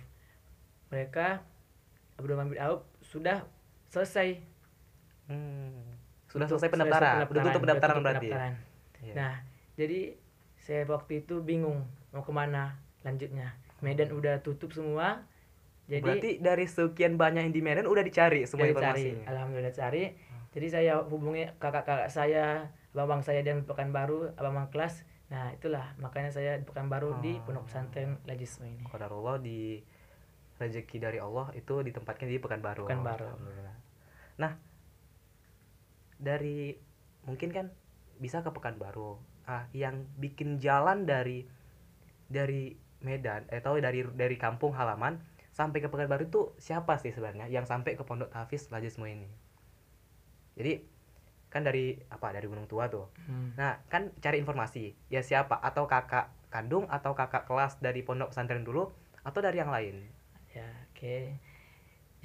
Mereka 0.90 1.42
Abdurrahman 2.16 2.50
bin 2.50 2.60
Auf 2.60 2.82
sudah 3.02 3.46
selesai 3.88 4.42
Hmm. 5.24 5.72
sudah 6.28 6.46
Untuk- 6.46 6.60
selesai 6.60 6.68
sudah 6.68 6.74
pendaftaran 6.76 7.14
selesai 7.16 7.32
udah 7.32 7.44
tutup 7.46 7.62
pendaftaran 7.62 7.96
berarti 7.96 8.04
ya? 8.04 8.32
pendaftaran. 8.34 8.54
Iya. 9.00 9.14
Nah, 9.16 9.34
jadi 9.74 10.00
saya 10.58 10.82
waktu 10.86 11.14
itu 11.22 11.36
bingung 11.40 11.80
mau 12.10 12.22
ke 12.22 12.32
mana 12.32 12.76
lanjutnya. 13.02 13.56
Medan 13.84 14.16
udah 14.16 14.40
tutup 14.40 14.72
semua. 14.72 15.28
Jadi 15.84 16.00
berarti 16.00 16.32
dari 16.40 16.64
sekian 16.64 17.20
banyak 17.20 17.52
yang 17.52 17.54
di 17.54 17.60
Medan 17.60 17.92
udah 17.92 18.02
dicari 18.08 18.48
semua 18.48 18.72
udah 18.72 18.80
cari, 18.80 19.04
informasinya 19.04 19.28
alhamdulillah 19.28 19.76
cari. 19.76 20.04
Jadi 20.54 20.68
saya 20.70 21.02
hubungi 21.02 21.50
kakak-kakak 21.58 22.08
saya, 22.14 22.72
abang-abang 22.94 23.26
saya 23.26 23.42
dan 23.42 23.66
Pekanbaru, 23.66 24.38
abang-abang 24.38 24.70
kelas. 24.70 25.02
Nah, 25.34 25.50
itulah 25.50 25.98
makanya 25.98 26.30
saya 26.30 26.62
di 26.62 26.66
Pekanbaru 26.70 27.20
di 27.26 27.42
Oh. 27.42 27.50
Pondok 27.50 27.66
Pesantren 27.68 28.22
Lajisme 28.30 28.70
ini. 28.70 28.86
Qadarullah 28.86 29.42
di 29.42 29.82
rezeki 30.62 31.02
dari 31.02 31.18
Allah 31.18 31.50
itu 31.58 31.82
ditempatkan 31.82 32.30
di 32.30 32.38
Pekanbaru. 32.38 32.86
Pekanbaru. 32.86 33.28
Alhamdulillah. 33.34 33.78
Nah, 34.38 34.54
dari 36.22 36.78
mungkin 37.26 37.50
kan 37.50 37.66
bisa 38.22 38.46
ke 38.46 38.54
Pekanbaru. 38.54 39.18
Ah, 39.50 39.66
yang 39.74 40.06
bikin 40.22 40.62
jalan 40.62 41.10
dari 41.10 41.50
dari 42.30 42.78
Medan, 43.04 43.46
eh 43.52 43.60
tahu 43.60 43.84
dari 43.84 44.04
dari 44.16 44.36
kampung 44.40 44.74
halaman 44.74 45.20
sampai 45.54 45.84
ke 45.84 45.88
Pekanbaru 45.92 46.26
itu 46.26 46.42
siapa 46.58 46.98
sih 46.98 47.14
sebenarnya 47.14 47.46
yang 47.52 47.68
sampai 47.70 47.94
ke 47.94 48.02
Pondok 48.02 48.34
Hafiz 48.34 48.72
Lajisme 48.74 49.06
ini? 49.06 49.30
Jadi 50.58 50.82
kan 51.54 51.62
dari 51.62 51.94
apa 52.10 52.34
dari 52.34 52.50
Gunung 52.50 52.66
Tua 52.66 52.90
tuh. 52.90 53.14
Hmm. 53.30 53.54
Nah, 53.54 53.78
kan 53.86 54.10
cari 54.18 54.42
informasi. 54.42 54.98
Ya 55.14 55.22
siapa? 55.22 55.62
Atau 55.62 55.86
kakak 55.86 56.34
kandung 56.50 56.90
atau 56.90 57.14
kakak 57.14 57.46
kelas 57.46 57.78
dari 57.78 58.02
pondok 58.02 58.34
pesantren 58.34 58.66
dulu 58.66 58.90
atau 59.22 59.40
dari 59.42 59.62
yang 59.62 59.70
lain? 59.70 60.02
Ya, 60.54 60.66
oke. 60.90 61.38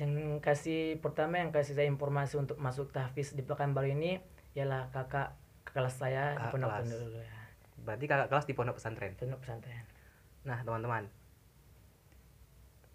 Yang 0.01 0.41
kasih 0.41 0.97
pertama 1.05 1.45
yang 1.45 1.53
kasih 1.53 1.77
saya 1.77 1.89
informasi 1.93 2.41
untuk 2.41 2.57
masuk 2.57 2.89
tahfiz 2.89 3.37
di 3.37 3.45
Pekanbaru 3.45 3.93
ini 3.93 4.17
ialah 4.57 4.89
kakak 4.97 5.37
kelas 5.69 6.01
saya 6.01 6.33
di 6.33 6.41
Kakak 6.41 6.53
Pondok 6.57 6.69
kelas. 6.73 6.81
Pesantren 6.81 7.05
dulu 7.05 7.19
ya. 7.21 7.39
Berarti 7.85 8.05
kakak 8.09 8.29
kelas 8.33 8.47
di 8.49 8.55
pondok 8.57 8.77
pesantren. 8.81 9.13
Pondok 9.17 9.41
Pesantren. 9.45 9.85
Nah, 10.49 10.65
teman-teman. 10.65 11.05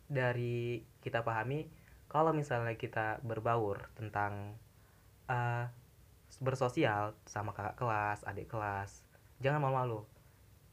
Dari 0.09 0.81
kita 1.05 1.21
pahami 1.21 1.69
kalau 2.09 2.33
misalnya 2.33 2.73
kita 2.73 3.21
berbaur 3.21 3.93
tentang 3.93 4.57
eh, 5.29 5.65
bersosial 6.41 7.13
sama 7.29 7.53
kakak 7.53 7.77
kelas, 7.77 8.25
adik 8.25 8.49
kelas, 8.49 9.05
jangan 9.37 9.61
malu-malu. 9.61 10.01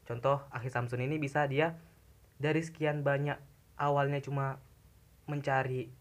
Contoh 0.09 0.41
Akhi 0.49 0.73
Samsun 0.73 1.05
ini 1.05 1.21
bisa 1.21 1.45
dia 1.45 1.77
dari 2.41 2.65
sekian 2.65 3.05
banyak 3.05 3.37
awalnya 3.77 4.17
cuma 4.17 4.57
mencari 5.29 5.93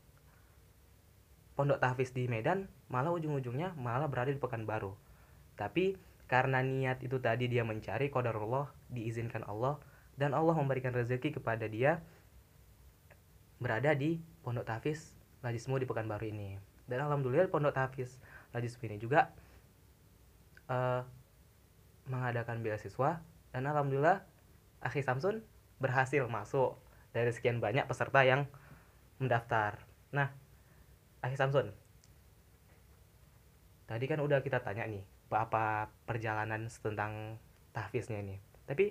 pondok 1.53 1.77
tahfiz 1.77 2.17
di 2.17 2.25
Medan, 2.25 2.73
malah 2.89 3.13
ujung-ujungnya 3.13 3.77
malah 3.77 4.09
berada 4.09 4.33
di 4.33 4.41
Pekanbaru. 4.41 4.97
Tapi 5.61 5.93
karena 6.25 6.65
niat 6.65 7.05
itu 7.05 7.21
tadi 7.21 7.53
dia 7.53 7.69
mencari 7.69 8.09
qadarullah 8.09 8.73
diizinkan 8.89 9.45
Allah 9.45 9.77
dan 10.17 10.33
Allah 10.33 10.55
memberikan 10.57 10.95
rezeki 10.95 11.39
kepada 11.39 11.67
dia 11.69 12.01
berada 13.61 13.93
di 13.93 14.19
pondok 14.41 14.65
tahfiz 14.65 15.13
Lajismu 15.41 15.81
di 15.81 15.87
Pekanbaru 15.89 16.29
ini. 16.29 16.57
Dan 16.89 17.07
alhamdulillah 17.07 17.49
pondok 17.53 17.77
tahfiz 17.77 18.19
Lajismu 18.57 18.89
ini 18.89 18.97
juga 18.99 19.31
eh, 20.69 21.03
mengadakan 22.09 22.65
beasiswa 22.65 23.23
dan 23.55 23.63
alhamdulillah 23.67 24.25
Akhi 24.81 25.05
Samsun 25.05 25.45
berhasil 25.79 26.25
masuk 26.27 26.81
dari 27.13 27.31
sekian 27.31 27.61
banyak 27.61 27.85
peserta 27.85 28.25
yang 28.25 28.49
mendaftar. 29.21 29.77
Nah, 30.15 30.33
Akhi 31.21 31.37
Samsun, 31.37 31.71
tadi 33.85 34.05
kan 34.09 34.19
udah 34.25 34.41
kita 34.41 34.65
tanya 34.65 34.89
nih 34.89 35.05
apa 35.31 35.93
perjalanan 36.09 36.67
tentang 36.67 37.39
tahfiznya 37.71 38.19
ini. 38.25 38.37
Tapi 38.67 38.91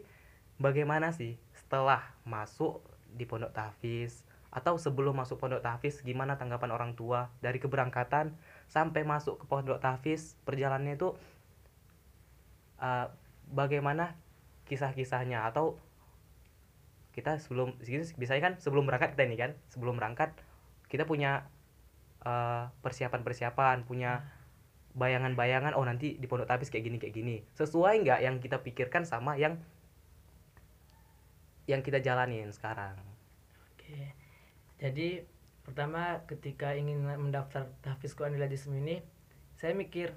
bagaimana 0.59 1.15
sih 1.15 1.39
setelah 1.55 2.03
masuk 2.27 2.83
di 3.15 3.25
pondok 3.25 3.55
tahfiz 3.55 4.27
atau 4.49 4.75
sebelum 4.75 5.17
masuk 5.17 5.39
pondok 5.39 5.63
tahfiz 5.63 6.01
gimana 6.01 6.35
tanggapan 6.35 6.73
orang 6.75 6.91
tua 6.93 7.31
dari 7.39 7.57
keberangkatan 7.57 8.35
sampai 8.67 9.01
masuk 9.07 9.41
ke 9.41 9.45
pondok 9.47 9.79
tahfiz? 9.79 10.35
Perjalanannya 10.43 10.99
itu 10.99 11.15
eh, 12.83 13.07
bagaimana 13.49 14.13
kisah-kisahnya? 14.67 15.47
Atau 15.47 15.79
kita 17.13 17.41
sebelum 17.41 17.77
biasanya 18.17 18.41
kan 18.41 18.53
sebelum 18.61 18.85
berangkat 18.85 19.17
kita 19.17 19.23
ini 19.25 19.37
kan 19.37 19.51
sebelum 19.73 19.97
berangkat 19.97 20.33
kita 20.89 21.05
punya 21.05 21.47
eh, 22.25 22.69
persiapan-persiapan 22.83 23.85
punya 23.85 24.27
bayangan-bayangan 24.97 25.77
oh 25.77 25.85
nanti 25.85 26.17
di 26.17 26.25
pondok 26.25 26.49
tahfiz 26.49 26.73
kayak 26.73 26.89
gini 26.89 26.97
kayak 26.97 27.13
gini. 27.13 27.35
Sesuai 27.53 28.01
nggak 28.01 28.19
yang 28.25 28.35
kita 28.41 28.65
pikirkan 28.65 29.05
sama 29.05 29.37
yang 29.37 29.61
yang 31.69 31.85
kita 31.85 32.01
jalanin 32.01 32.49
sekarang 32.49 32.97
Oke. 33.69 34.13
Jadi 34.81 35.21
pertama 35.61 36.25
ketika 36.25 36.73
ingin 36.73 37.05
mendaftar 37.05 37.69
tahfiz 37.85 38.17
Quran 38.17 38.37
di 38.37 38.41
Lajisme 38.41 38.73
ini, 38.77 39.01
saya 39.53 39.73
mikir 39.73 40.13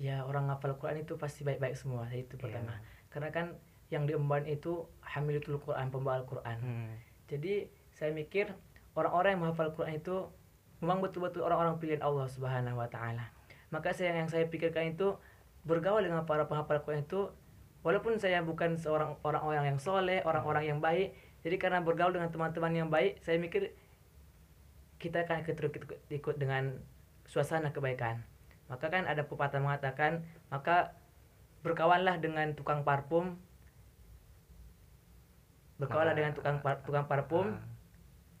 ya 0.00 0.24
orang 0.24 0.48
hafal 0.48 0.76
Quran 0.80 1.04
itu 1.04 1.20
pasti 1.20 1.44
baik-baik 1.44 1.76
semua 1.76 2.08
itu 2.12 2.36
Iya. 2.36 2.42
pertama. 2.42 2.74
Karena 3.12 3.28
kan 3.32 3.46
yang 3.90 4.06
diemban 4.08 4.46
itu 4.46 4.86
hamilatul 5.02 5.60
Quran, 5.60 5.90
pembawa 5.90 6.22
Al-Quran. 6.22 6.58
Hmm. 6.62 6.92
Jadi 7.28 7.68
saya 7.92 8.14
mikir 8.14 8.54
orang-orang 8.96 9.36
yang 9.36 9.40
menghafal 9.44 9.74
Quran 9.74 9.98
itu 9.98 10.30
memang 10.80 11.04
betul-betul 11.04 11.44
orang-orang 11.44 11.76
pilihan 11.76 12.00
Allah 12.00 12.28
Subhanahu 12.30 12.80
wa 12.80 12.88
taala. 12.88 13.28
Maka 13.68 13.92
saya 13.92 14.16
yang 14.16 14.30
saya 14.30 14.48
pikirkan 14.48 14.96
itu 14.96 15.16
bergaul 15.66 16.00
dengan 16.00 16.24
para 16.24 16.48
penghafal 16.48 16.80
Quran 16.80 17.04
itu 17.04 17.28
walaupun 17.80 18.16
saya 18.16 18.40
bukan 18.40 18.76
seorang 18.76 19.16
orang-orang 19.22 19.74
yang 19.74 19.78
soleh, 19.80 20.20
orang-orang 20.22 20.64
yang 20.68 20.78
baik, 20.78 21.12
jadi 21.40 21.56
karena 21.56 21.80
bergaul 21.80 22.12
dengan 22.12 22.28
teman-teman 22.28 22.72
yang 22.74 22.88
baik, 22.88 23.20
saya 23.20 23.40
mikir 23.40 23.72
kita 25.00 25.24
akan 25.24 25.42
ikut, 25.42 25.56
ikut, 25.56 25.98
ikut 26.12 26.36
dengan 26.36 26.76
suasana 27.24 27.72
kebaikan. 27.72 28.20
Maka 28.68 28.92
kan 28.92 29.08
ada 29.08 29.24
pepatah 29.24 29.58
mengatakan, 29.58 30.22
maka 30.48 30.92
berkawanlah 31.64 32.20
dengan 32.20 32.52
tukang 32.52 32.84
parfum, 32.84 33.40
berkawanlah 35.80 36.12
dengan 36.12 36.32
tukang 36.36 36.60
par- 36.60 36.84
tukang 36.84 37.08
parfum, 37.08 37.56
Ah, 37.56 37.64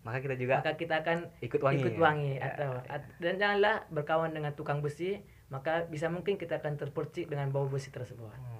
maka 0.04 0.20
kita 0.20 0.36
juga 0.36 0.60
maka 0.60 0.76
kita 0.76 1.00
akan 1.00 1.18
ikut 1.40 1.60
wangi 1.60 1.76
ikut 1.78 1.92
ya? 1.92 2.00
wangi 2.00 2.32
Ya, 2.36 2.44
atau 2.52 2.70
ya. 2.74 2.88
at- 2.88 3.10
dan 3.16 3.34
janganlah 3.36 3.76
berkawan 3.88 4.32
dengan 4.32 4.52
tukang 4.52 4.80
besi 4.80 5.20
maka 5.48 5.84
bisa 5.88 6.08
mungkin 6.08 6.36
kita 6.36 6.56
akan 6.56 6.76
terpercik 6.76 7.28
dengan 7.28 7.48
bau 7.48 7.66
besi 7.66 7.88
tersebut 7.90 8.32
Hmm, 8.32 8.59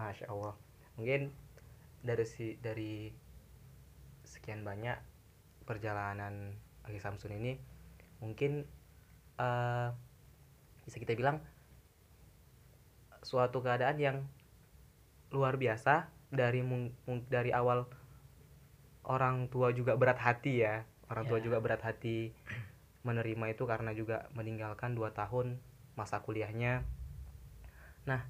Masya 0.00 0.26
Allah. 0.32 0.54
Mungkin 0.96 1.28
dari 2.00 2.24
si 2.24 2.56
dari 2.64 3.12
sekian 4.24 4.64
banyak 4.64 4.96
perjalanan 5.68 6.56
Aki 6.88 6.98
Samsun 6.98 7.36
ini 7.36 7.60
mungkin 8.24 8.64
eh, 9.36 9.88
bisa 10.84 10.96
kita 10.96 11.12
bilang 11.12 11.44
suatu 13.20 13.60
keadaan 13.60 14.00
yang 14.00 14.16
luar 15.30 15.60
biasa 15.60 16.08
dari 16.32 16.64
mung- 16.64 16.96
mung- 17.04 17.28
dari 17.28 17.52
awal 17.52 17.84
orang 19.04 19.46
tua 19.52 19.70
juga 19.76 19.94
berat 19.94 20.18
hati 20.18 20.64
ya 20.64 20.82
orang 21.12 21.28
tua 21.28 21.38
Ya. 21.38 21.44
juga 21.46 21.58
berat 21.60 21.82
hati 21.84 22.32
menerima 23.04 23.44
itu 23.52 23.64
karena 23.64 23.92
juga 23.92 24.28
meninggalkan 24.36 24.96
dua 24.96 25.12
tahun 25.12 25.60
masa 25.96 26.20
kuliahnya 26.24 26.84
nah 28.08 28.24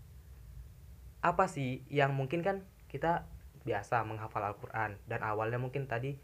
apa 1.21 1.45
sih 1.49 1.85
yang 1.93 2.17
mungkin 2.17 2.41
kan 2.41 2.65
kita 2.89 3.29
biasa 3.65 4.03
menghafal 4.09 4.41
Al-Quran 4.41 4.97
dan 5.05 5.21
awalnya 5.21 5.61
mungkin 5.61 5.85
tadi 5.85 6.17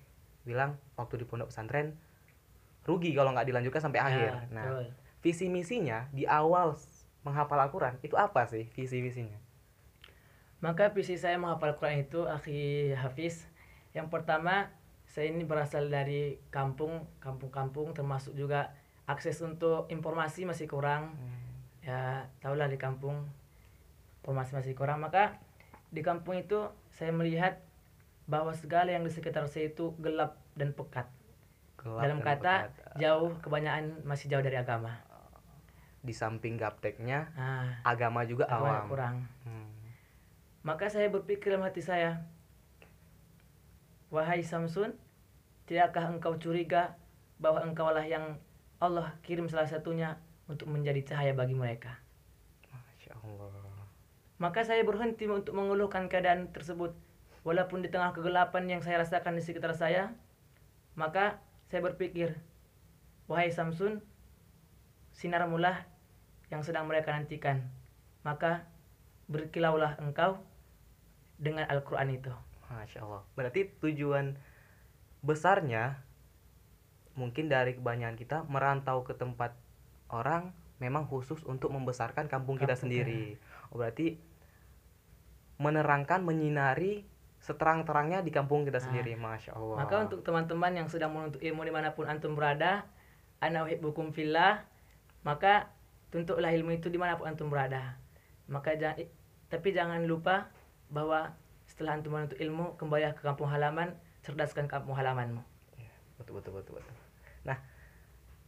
bilang 0.48 0.80
waktu 0.96 1.20
di 1.20 1.24
pondok 1.28 1.52
pesantren 1.52 1.92
rugi 2.88 3.12
kalau 3.12 3.36
nggak 3.36 3.50
dilanjutkan 3.52 3.82
sampai 3.82 4.00
akhir 4.00 4.30
Ya, 4.32 4.42
nah 4.48 4.64
betul. 4.72 4.86
visi 5.20 5.46
misinya 5.52 6.08
di 6.16 6.24
awal 6.24 6.72
menghafal 7.26 7.60
Al-Quran 7.60 8.00
itu 8.00 8.16
apa 8.16 8.48
sih 8.48 8.70
visi 8.72 9.04
misinya 9.04 9.36
Maka 10.64 10.88
visi 10.88 11.20
saya 11.20 11.36
menghafal 11.36 11.76
Quran 11.76 12.08
itu 12.08 12.24
akhi 12.24 12.96
Hafiz. 12.96 13.44
Yang 13.92 14.08
pertama, 14.08 14.72
saya 15.04 15.28
ini 15.28 15.44
berasal 15.44 15.92
dari 15.92 16.40
kampung, 16.48 17.04
kampung-kampung 17.20 17.92
termasuk 17.92 18.32
juga 18.32 18.72
akses 19.04 19.36
untuk 19.44 19.84
informasi 19.92 20.48
masih 20.48 20.64
kurang. 20.64 21.12
Ya, 21.84 22.32
tahulah 22.40 22.72
di 22.72 22.80
kampung 22.80 23.28
informasi 24.26 24.58
masih 24.58 24.74
kurang. 24.74 24.98
Maka 24.98 25.38
di 25.94 26.02
kampung 26.02 26.34
itu 26.34 26.66
saya 26.90 27.14
melihat 27.14 27.62
bahwa 28.26 28.50
segala 28.58 28.90
yang 28.90 29.06
di 29.06 29.14
sekitar 29.14 29.46
saya 29.46 29.70
itu 29.70 29.94
gelap 30.02 30.34
dan 30.58 30.74
pekat. 30.74 31.06
Gelap 31.78 32.02
Dalam 32.02 32.18
dan 32.18 32.26
kata 32.26 32.54
pekat. 32.66 32.98
jauh 32.98 33.30
kebanyakan 33.38 34.02
masih 34.02 34.26
jauh 34.26 34.42
dari 34.42 34.58
agama. 34.58 34.98
di 36.06 36.14
samping 36.14 36.54
gapteknya 36.54 37.34
Nah, 37.34 37.82
agama 37.82 38.22
juga 38.22 38.46
agama 38.46 38.78
awam 38.78 38.86
kurang. 38.86 39.16
Hmm. 39.42 39.66
Maka 40.62 40.86
saya 40.86 41.10
berpikir 41.10 41.50
dalam 41.50 41.66
hati 41.66 41.82
saya, 41.82 42.22
Wahai 44.14 44.46
Samsun, 44.46 44.94
tidakkah 45.66 46.06
engkau 46.06 46.38
curiga 46.38 46.94
bahwa 47.42 47.58
engkaulah 47.66 48.06
yang 48.06 48.38
Allah 48.78 49.18
kirim 49.26 49.50
salah 49.50 49.66
satunya 49.66 50.14
untuk 50.46 50.70
menjadi 50.70 51.02
cahaya 51.02 51.34
bagi 51.34 51.58
mereka? 51.58 51.98
Masya 52.70 53.18
Allah 53.18 53.65
Maka 54.36 54.64
saya 54.68 54.84
berhenti 54.84 55.24
untuk 55.28 55.56
mengeluhkan 55.56 56.12
keadaan 56.12 56.52
tersebut. 56.52 56.92
Walaupun 57.46 57.80
di 57.80 57.88
tengah 57.88 58.12
kegelapan 58.12 58.68
yang 58.68 58.82
saya 58.82 59.00
rasakan 59.00 59.38
di 59.38 59.42
sekitar 59.42 59.72
saya, 59.72 60.12
maka 60.98 61.40
saya 61.70 61.80
berpikir, 61.80 62.36
Wahai 63.30 63.54
Samsun, 63.54 64.02
sinar 65.14 65.46
mulah 65.48 65.86
yang 66.52 66.60
sedang 66.66 66.84
mereka 66.90 67.14
nantikan. 67.14 67.64
Maka 68.26 68.66
berkilaulah 69.30 69.98
engkau 70.02 70.42
dengan 71.38 71.64
Al-Quran 71.70 72.18
itu. 72.18 72.32
Masya 72.66 73.06
Allah. 73.06 73.22
Berarti 73.38 73.70
tujuan 73.78 74.34
besarnya 75.22 76.02
mungkin 77.16 77.48
dari 77.48 77.74
kebanyakan 77.74 78.16
kita 78.18 78.44
merantau 78.46 79.02
ke 79.02 79.16
tempat 79.16 79.56
orang 80.12 80.52
memang 80.78 81.08
khusus 81.08 81.40
untuk 81.48 81.72
membesarkan 81.72 82.28
kampung 82.28 82.60
kita 82.60 82.76
Kampung, 82.76 82.92
sendiri. 82.92 83.40
Oh, 83.72 83.80
berarti 83.80 84.20
menerangkan, 85.56 86.20
menyinari 86.20 87.04
seterang-terangnya 87.40 88.26
di 88.26 88.34
kampung 88.34 88.66
kita 88.66 88.82
Ah. 88.82 88.84
sendiri. 88.84 89.14
Masya 89.14 89.54
Allah. 89.54 89.76
Maka 89.86 89.94
untuk 90.08 90.20
teman-teman 90.26 90.72
yang 90.74 90.88
sedang 90.90 91.14
menuntut 91.14 91.38
ilmu 91.40 91.62
di 91.62 91.72
mana 91.72 91.94
pun 91.94 92.04
antum 92.10 92.34
berada, 92.34 92.84
ana 93.38 93.62
uhibbukum 93.62 94.10
fillah, 94.10 94.66
maka 95.22 95.70
tuntutlah 96.10 96.50
ilmu 96.50 96.74
itu 96.74 96.90
di 96.90 96.98
mana 96.98 97.14
pun 97.14 97.30
antum 97.30 97.46
berada. 97.48 97.94
Maka 98.50 98.74
jangan, 98.74 99.06
tapi 99.46 99.68
jangan 99.70 100.02
lupa 100.06 100.50
bahwa 100.90 101.34
setelah 101.66 101.98
antum 101.98 102.14
menuntut 102.14 102.38
ilmu, 102.38 102.74
kembali 102.78 103.14
ke 103.14 103.22
kampung 103.22 103.50
halaman, 103.50 103.94
cerdaskan 104.22 104.66
kampung 104.66 104.94
halamanmu. 104.98 105.42
betul 106.16 106.40
betul 106.40 106.56
betul 106.56 106.80
betul. 106.80 106.94
Nah, 107.44 107.60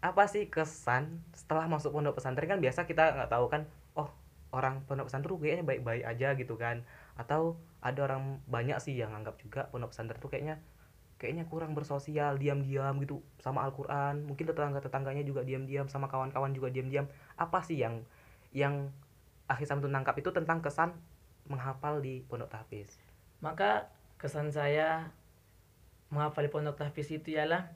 apa 0.01 0.25
sih 0.25 0.49
kesan 0.49 1.21
setelah 1.37 1.69
masuk 1.69 1.93
pondok 1.93 2.17
pesantren 2.17 2.49
kan 2.49 2.63
biasa 2.65 2.89
kita 2.89 3.13
nggak 3.13 3.29
tahu 3.29 3.53
kan, 3.53 3.69
oh 3.93 4.09
orang 4.57 4.81
pondok 4.89 5.13
pesantren 5.13 5.37
kayaknya 5.37 5.69
baik-baik 5.69 6.05
aja 6.09 6.33
gitu 6.33 6.57
kan, 6.57 6.81
atau 7.19 7.59
ada 7.83 7.99
orang 8.07 8.39
banyak 8.47 8.79
sih 8.79 8.95
yang 8.95 9.11
anggap 9.11 9.37
juga 9.43 9.67
pondok 9.69 9.91
pesantren 9.91 10.23
tuh 10.23 10.31
kayaknya 10.31 10.63
kayaknya 11.19 11.51
kurang 11.51 11.75
bersosial, 11.75 12.39
diam-diam 12.39 12.95
gitu 13.03 13.19
sama 13.43 13.67
Al-Qur'an, 13.67 14.23
mungkin 14.23 14.47
tetangga-tetangganya 14.47 15.27
juga 15.27 15.43
diam-diam 15.43 15.91
sama 15.91 16.07
kawan-kawan 16.07 16.55
juga 16.55 16.71
diam-diam. 16.71 17.11
Apa 17.35 17.59
sih 17.67 17.83
yang 17.83 18.07
yang 18.55 18.95
akhir 19.51 19.67
sampai 19.67 19.91
nangkap 19.91 20.15
itu 20.15 20.31
tentang 20.31 20.63
kesan 20.63 20.95
menghafal 21.51 21.99
di 21.99 22.23
pondok 22.31 22.55
tahfiz? 22.55 22.95
Maka 23.43 23.91
kesan 24.15 24.55
saya 24.55 25.11
menghafal 26.15 26.47
di 26.47 26.51
pondok 26.55 26.79
tahfiz 26.79 27.11
itu 27.11 27.35
ialah 27.35 27.67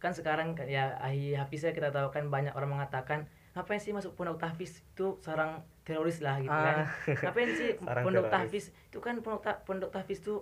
kan 0.00 0.12
sekarang 0.16 0.56
ya 0.68 0.96
ahli 1.00 1.36
hafiznya 1.36 1.76
kita 1.76 1.92
tahu 1.92 2.08
kan 2.08 2.28
banyak 2.32 2.56
orang 2.56 2.72
mengatakan 2.72 3.28
ngapain 3.52 3.80
sih 3.80 3.92
masuk 3.92 4.16
pondok 4.16 4.40
tahfiz 4.40 4.80
itu 4.80 5.20
sarang 5.20 5.60
teroris 5.90 6.22
lah 6.22 6.38
gitu 6.38 6.54
kan 6.54 6.76
Ah. 6.80 6.88
ngapain 7.26 7.50
sih 7.50 7.74
pondok 7.76 8.30
tahfiz 8.30 8.64
itu 8.70 8.98
kan 8.98 9.18
pondok 9.18 9.42
ta- 9.42 9.60
pondok 9.60 9.90
tahfiz 9.90 10.22
itu 10.22 10.38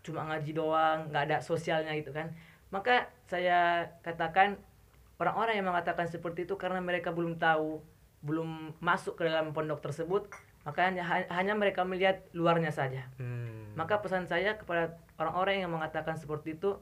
cuma 0.00 0.24
ngaji 0.24 0.50
doang 0.50 1.12
nggak 1.12 1.22
ada 1.24 1.36
sosialnya 1.38 1.92
gitu 1.92 2.10
kan 2.10 2.32
maka 2.68 3.06
saya 3.24 3.84
katakan 4.00 4.56
orang-orang 5.16 5.60
yang 5.60 5.68
mengatakan 5.68 6.06
seperti 6.06 6.44
itu 6.44 6.56
karena 6.56 6.80
mereka 6.80 7.12
belum 7.12 7.36
tahu 7.36 7.84
belum 8.24 8.80
masuk 8.80 9.14
ke 9.14 9.28
dalam 9.28 9.52
pondok 9.52 9.78
tersebut 9.80 10.26
maka 10.64 10.82
hanya, 10.82 11.06
hanya 11.06 11.54
mereka 11.54 11.84
melihat 11.84 12.26
luarnya 12.32 12.70
saja 12.70 13.06
Hmm. 13.20 13.76
maka 13.78 14.00
pesan 14.00 14.26
saya 14.26 14.56
kepada 14.56 14.96
orang-orang 15.16 15.62
yang 15.62 15.70
mengatakan 15.70 16.16
seperti 16.16 16.56
itu, 16.56 16.76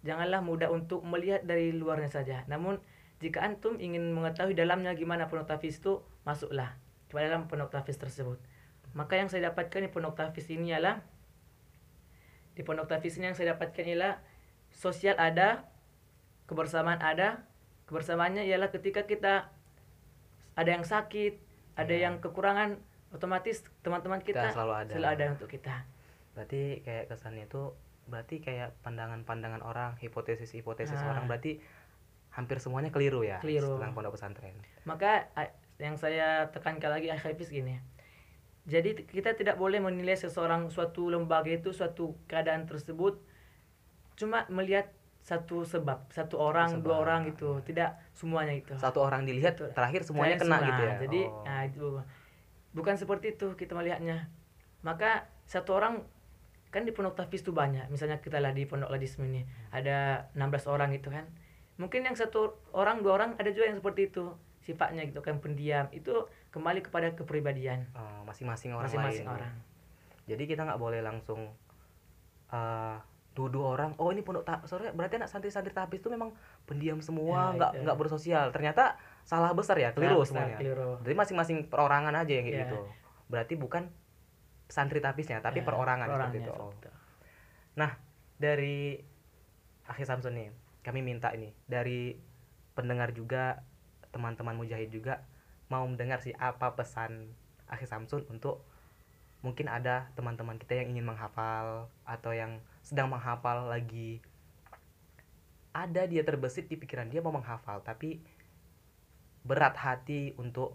janganlah 0.00 0.38
mudah 0.40 0.66
untuk 0.68 1.02
melihat 1.02 1.42
dari 1.42 1.70
luarnya 1.70 2.06
saja. 2.08 2.42
Namun 2.46 2.78
jika 3.18 3.42
antum 3.42 3.78
ingin 3.78 4.14
mengetahui 4.14 4.54
dalamnya 4.54 4.94
gimana 4.94 5.26
pondok 5.26 5.50
tahfiz 5.50 5.78
itu, 5.78 5.98
masuklah 6.22 6.74
ke 7.08 7.16
dalam 7.16 7.48
pondok 7.48 7.70
tahfiz 7.70 7.96
tersebut. 7.96 8.36
Maka 8.92 9.16
yang 9.16 9.28
saya 9.28 9.48
dapatkan 9.48 9.80
di 9.80 9.90
pondok 9.90 10.14
tahfiz 10.14 10.48
ini 10.48 10.70
ialah 10.70 11.00
di 12.52 12.62
pondok 12.62 12.90
ini 12.90 13.24
yang 13.24 13.36
saya 13.38 13.54
dapatkan 13.54 13.84
ialah 13.86 14.18
sosial 14.68 15.14
ada, 15.16 15.64
kebersamaan 16.44 16.98
ada. 16.98 17.46
Kebersamaannya 17.86 18.44
ialah 18.44 18.68
ketika 18.68 19.08
kita 19.08 19.48
ada 20.52 20.68
yang 20.68 20.84
sakit, 20.84 21.40
ada 21.72 21.88
Ya. 21.88 22.10
yang 22.10 22.20
kekurangan, 22.20 22.76
otomatis 23.08 23.64
teman-teman 23.80 24.20
Kita 24.20 24.44
kita, 24.44 24.52
selalu 24.52 24.72
ada. 24.76 24.92
selalu 24.92 25.08
ada 25.08 25.24
untuk 25.32 25.48
kita. 25.48 25.74
berarti 26.34 26.86
kayak 26.86 27.08
kesannya 27.08 27.50
itu 27.50 27.74
berarti 28.06 28.38
kayak 28.38 28.70
pandangan-pandangan 28.82 29.58
orang 29.58 29.98
hipotesis-hipotesis 29.98 30.94
Ah. 30.96 31.10
orang 31.10 31.26
berarti 31.26 31.58
hampir 32.30 32.62
semuanya 32.62 32.94
keliru 32.94 33.20
ya 33.20 33.42
Keliru. 33.42 33.74
tentang 33.74 33.90
pondok 33.90 34.14
pesantren 34.14 34.54
Maka 34.86 35.34
yang 35.78 35.94
saya 35.94 36.50
tekankan 36.50 36.90
lagi 36.90 37.08
Hafiz 37.10 37.48
gini. 37.48 37.78
Jadi 38.68 39.08
kita 39.08 39.32
tidak 39.32 39.56
boleh 39.56 39.80
menilai 39.80 40.12
seseorang 40.12 40.68
suatu 40.68 41.08
lembaga 41.08 41.48
itu 41.48 41.72
suatu 41.72 42.18
keadaan 42.28 42.68
tersebut 42.68 43.16
cuma 44.18 44.44
melihat 44.52 44.92
satu 45.24 45.62
sebab, 45.64 46.08
satu 46.10 46.36
orang, 46.36 46.76
sebab. 46.76 46.84
dua 46.84 46.96
orang 47.00 47.20
gitu, 47.30 47.60
tidak 47.64 47.96
semuanya 48.12 48.56
itu. 48.58 48.74
satu 48.76 49.04
orang 49.04 49.24
dilihat 49.28 49.56
Betul. 49.56 49.70
terakhir 49.72 50.00
semuanya 50.04 50.36
Saya 50.36 50.42
kena 50.44 50.56
semua. 50.58 50.68
gitu 50.68 50.82
ya 50.82 50.94
Jadi 51.04 51.20
Oh. 51.28 51.44
nah, 51.44 51.62
itu 51.64 51.86
bukan 52.74 52.94
seperti 52.96 53.26
itu 53.36 53.46
kita 53.54 53.72
melihatnya. 53.76 54.28
Maka 54.82 55.28
satu 55.44 55.76
orang 55.78 56.04
kan 56.68 56.84
di 56.84 56.92
pondok 56.92 57.16
tahfiz 57.16 57.40
itu 57.40 57.52
banyak. 57.52 57.88
Misalnya 57.88 58.20
kita 58.20 58.40
lah 58.40 58.52
di 58.52 58.68
pondok 58.68 58.92
ladisme 58.92 59.24
ini 59.24 59.44
ada 59.72 60.28
16 60.36 60.68
orang 60.68 60.92
gitu 60.92 61.08
kan. 61.08 61.24
Mungkin 61.78 62.04
yang 62.04 62.16
satu 62.16 62.58
orang 62.74 63.00
dua 63.00 63.16
orang 63.22 63.30
ada 63.38 63.48
juga 63.54 63.70
yang 63.70 63.78
seperti 63.80 64.10
itu 64.12 64.32
sifatnya 64.68 65.00
gitu 65.02 65.24
kan 65.24 65.40
pendiam 65.40 65.88
itu 65.90 66.12
kembali 66.52 66.84
kepada 66.84 67.16
kepribadian 67.16 67.88
Oh, 67.96 68.20
masing-masing 68.22 68.76
orang 68.76 68.84
masing-masing 68.84 69.24
lain 69.24 69.36
orang. 69.40 69.54
jadi 70.28 70.42
kita 70.44 70.60
nggak 70.62 70.76
boleh 70.76 71.00
langsung 71.00 71.56
eh 72.48 72.96
dua 73.38 73.78
orang 73.78 73.94
oh 74.02 74.10
ini 74.10 74.18
pondok 74.20 74.42
tak 74.42 74.66
sorry 74.66 74.90
berarti 74.90 75.14
anak 75.14 75.30
santri-santri 75.30 75.70
tahfiz 75.70 76.02
itu 76.02 76.10
memang 76.10 76.34
pendiam 76.66 76.98
semua 76.98 77.54
Ya, 77.54 77.54
nggak 77.54 77.70
itu. 77.72 77.82
nggak 77.86 77.96
bersosial 77.96 78.46
ternyata 78.50 78.98
salah 79.22 79.54
besar 79.54 79.78
ya 79.78 79.94
keliru 79.94 80.18
Nah, 80.18 80.26
semuanya 80.26 80.58
keliru. 80.58 80.98
jadi 81.06 81.14
masing-masing 81.14 81.70
perorangan 81.70 82.18
aja 82.18 82.32
yang 82.34 82.44
kayak 82.44 82.56
Ya. 82.56 82.62
gitu 82.66 82.78
berarti 83.30 83.54
bukan 83.54 83.94
santri 84.66 84.98
tahfiznya 84.98 85.38
tapi 85.38 85.62
Ya, 85.62 85.64
perorangan 85.64 86.10
seperti 86.10 86.42
perorangannya 86.42 86.42
itu 86.42 86.52
Oh. 86.58 86.72
itu. 86.74 86.90
dari 88.38 88.98
akhir 89.84 90.04
Samsun 90.04 90.34
nih 90.34 90.48
kami 90.82 91.02
minta 91.02 91.30
ini 91.30 91.54
dari 91.64 92.18
pendengar 92.72 93.10
juga 93.10 93.62
teman-teman 94.10 94.56
mujahid 94.56 94.90
juga 94.92 95.24
mau 95.68 95.84
mendengar 95.84 96.24
sih 96.24 96.32
apa 96.36 96.72
pesan 96.72 97.28
Akhi 97.68 97.84
Samsun 97.84 98.24
untuk 98.32 98.64
mungkin 99.44 99.70
ada 99.70 100.10
teman-teman 100.18 100.58
kita 100.58 100.82
yang 100.82 100.96
ingin 100.96 101.06
menghafal 101.06 101.92
atau 102.02 102.32
yang 102.32 102.58
sedang 102.82 103.12
menghafal 103.12 103.68
lagi. 103.68 104.18
Ada 105.76 106.08
dia 106.08 106.24
terbesit 106.24 106.66
di 106.66 106.80
pikiran 106.80 107.12
dia 107.12 107.20
mau 107.20 107.30
menghafal 107.30 107.84
tapi 107.84 108.18
berat 109.46 109.76
hati 109.78 110.34
untuk 110.40 110.74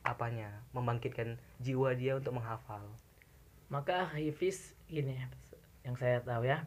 apanya 0.00 0.64
membangkitkan 0.72 1.36
jiwa 1.60 1.92
dia 1.92 2.16
untuk 2.16 2.38
menghafal. 2.38 2.80
Maka 3.68 4.08
Hafiz 4.08 4.72
gini 4.88 5.18
yang 5.84 5.94
saya 5.98 6.22
tahu 6.24 6.46
ya 6.48 6.64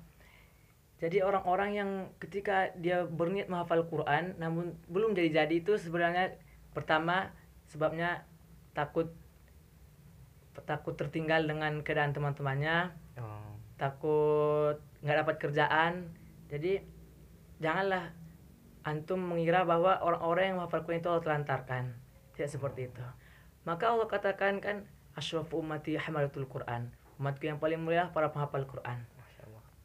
jadi 1.03 1.27
orang-orang 1.27 1.71
yang 1.75 1.89
ketika 2.23 2.71
dia 2.79 3.03
berniat 3.03 3.51
menghafal 3.51 3.83
Quran 3.91 4.39
namun 4.39 4.79
belum 4.87 5.11
jadi-jadi 5.11 5.59
itu 5.59 5.75
sebenarnya 5.75 6.39
pertama 6.71 7.35
sebabnya 7.67 8.23
takut 8.71 9.11
takut 10.63 10.95
tertinggal 10.95 11.43
dengan 11.43 11.83
keadaan 11.83 12.15
teman-temannya 12.15 12.95
oh, 13.19 13.51
takut 13.75 14.79
nggak 15.03 15.17
dapat 15.27 15.35
kerjaan. 15.37 15.93
Jadi 16.47 16.79
janganlah 17.59 18.15
antum 18.87 19.19
mengira 19.19 19.67
bahwa 19.67 19.99
orang-orang 19.99 20.53
yang 20.53 20.55
menghafal 20.63 20.87
Quran 20.87 21.03
itu 21.03 21.09
Allah 21.11 21.25
telantarkan. 21.27 21.83
Tidak 22.33 22.49
seperti 22.49 22.87
itu. 22.89 23.03
Maka 23.67 23.91
Allah 23.91 24.07
katakan 24.07 24.63
kan 24.63 24.87
asyrafu 25.19 25.59
ummati 25.59 25.99
hamalatul 25.99 26.47
Quran. 26.47 26.89
Umatku 27.19 27.43
yang 27.45 27.59
paling 27.59 27.83
mulia 27.83 28.09
para 28.15 28.31
penghafal 28.31 28.63
Quran. 28.65 29.03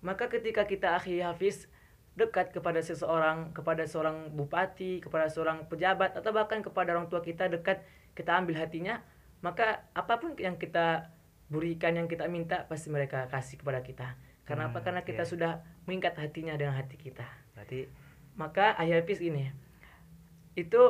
Maka 0.01 0.31
ketika 0.31 0.65
kita 0.65 0.95
akhi 0.95 1.23
hafiz 1.23 1.67
dekat 2.19 2.51
kepada 2.51 2.83
seseorang, 2.83 3.55
kepada 3.55 3.87
seorang 3.87 4.35
bupati, 4.35 4.99
kepada 4.99 5.31
seorang 5.31 5.71
pejabat 5.71 6.19
atau 6.19 6.35
bahkan 6.35 6.63
kepada 6.63 6.99
orang 6.99 7.07
tua 7.07 7.23
kita 7.23 7.47
dekat, 7.47 7.87
kita 8.19 8.35
ambil 8.35 8.59
hatinya, 8.59 8.99
maka 9.39 9.87
apa 9.95 10.19
pun 10.19 10.35
yang 10.35 10.59
kita 10.59 11.15
berikan, 11.47 11.95
yang 11.95 12.11
kita 12.11 12.27
minta 12.27 12.67
pasti 12.67 12.91
mereka 12.91 13.31
kasih 13.31 13.63
kepada 13.63 13.81
kita. 13.87 14.19
Karena 14.43 14.73
apa? 14.73 14.83
Hmm, 14.83 14.87
Karena 14.91 15.03
kita 15.07 15.23
iya. 15.23 15.31
sudah 15.31 15.53
mengikat 15.87 16.19
hatinya 16.19 16.59
dengan 16.59 16.75
hati 16.75 16.99
kita. 16.99 17.25
berarti 17.55 17.87
Maka 18.35 18.75
akhi 18.75 18.93
hafiz 18.99 19.23
ini 19.23 19.51
itu 20.59 20.83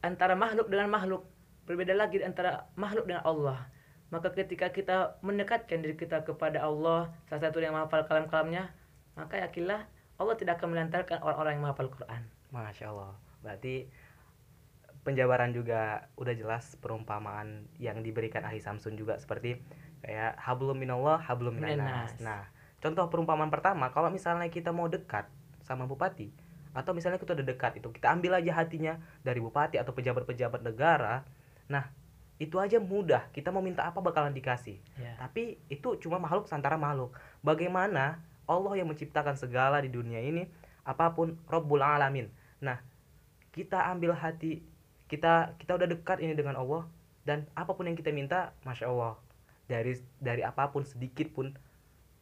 antara 0.00 0.32
makhluk 0.32 0.72
dengan 0.72 0.88
makhluk 0.88 1.28
berbeda 1.68 1.92
lagi 1.92 2.24
antara 2.24 2.72
makhluk 2.80 3.04
dengan 3.04 3.24
Allah. 3.28 3.68
Maka 4.08 4.32
ketika 4.32 4.72
kita 4.72 5.20
mendekatkan 5.20 5.84
diri 5.84 5.92
kita 5.92 6.24
kepada 6.24 6.64
Allah, 6.64 7.12
salah 7.28 7.42
satu 7.48 7.60
yang 7.60 7.76
menghafal 7.76 8.08
kalam-kalamnya, 8.08 8.72
maka 9.12 9.36
yakinlah 9.36 9.84
Allah 10.16 10.34
tidak 10.40 10.58
akan 10.58 10.72
melantarkan 10.72 11.20
orang-orang 11.20 11.52
yang 11.60 11.62
menghafal 11.68 11.92
Quran. 11.92 12.22
Masya 12.48 12.88
Allah. 12.88 13.12
Berarti 13.44 13.86
penjabaran 15.04 15.52
juga 15.52 16.08
udah 16.20 16.34
jelas 16.36 16.76
perumpamaan 16.80 17.64
yang 17.80 18.04
diberikan 18.04 18.44
Ahi 18.44 18.60
Samsun 18.60 18.96
juga 18.98 19.16
seperti 19.16 19.56
kayak 20.04 20.36
hablum 20.36 20.76
minallah 20.76 21.16
hablum 21.16 21.56
minannas. 21.56 22.18
Nah, 22.20 22.44
contoh 22.82 23.08
perumpamaan 23.08 23.48
pertama 23.48 23.88
kalau 23.88 24.12
misalnya 24.12 24.52
kita 24.52 24.68
mau 24.74 24.84
dekat 24.90 25.24
sama 25.64 25.88
bupati 25.88 26.28
atau 26.76 26.92
misalnya 26.92 27.16
kita 27.16 27.34
udah 27.34 27.46
dekat 27.48 27.80
itu 27.80 27.88
kita 27.90 28.12
ambil 28.12 28.38
aja 28.38 28.52
hatinya 28.62 29.00
dari 29.24 29.40
bupati 29.40 29.80
atau 29.80 29.96
pejabat-pejabat 29.96 30.60
negara. 30.60 31.24
Nah, 31.72 31.88
itu 32.38 32.54
aja 32.62 32.78
mudah. 32.78 33.26
Kita 33.34 33.50
mau 33.50 33.58
minta 33.60 33.82
apa 33.82 33.98
bakalan 33.98 34.30
dikasih. 34.30 34.78
Ya. 34.96 35.18
Tapi 35.18 35.58
itu 35.66 35.98
cuma 35.98 36.22
makhluk 36.22 36.46
antara 36.54 36.78
makhluk. 36.78 37.10
Bagaimana 37.42 38.22
Allah 38.46 38.78
yang 38.78 38.88
menciptakan 38.88 39.34
segala 39.34 39.82
di 39.82 39.90
dunia 39.90 40.22
ini, 40.22 40.46
apa 40.86 41.12
pun 41.12 41.36
Rabbul 41.50 41.82
Alamin. 41.82 42.30
Nah, 42.62 42.78
kita 43.52 43.90
ambil 43.90 44.14
hati 44.14 44.62
kita 45.10 45.56
kita 45.58 45.74
udah 45.74 45.88
dekat 45.88 46.20
ini 46.22 46.36
dengan 46.36 46.54
Allah 46.56 46.84
dan 47.26 47.48
apa 47.56 47.74
pun 47.74 47.88
yang 47.88 47.96
kita 47.98 48.12
minta, 48.14 48.52
masya 48.62 48.88
Allah 48.88 49.16
dari 49.68 49.98
dari 50.22 50.40
apa 50.46 50.70
pun 50.72 50.84
sedikit 50.86 51.28
pun 51.34 51.52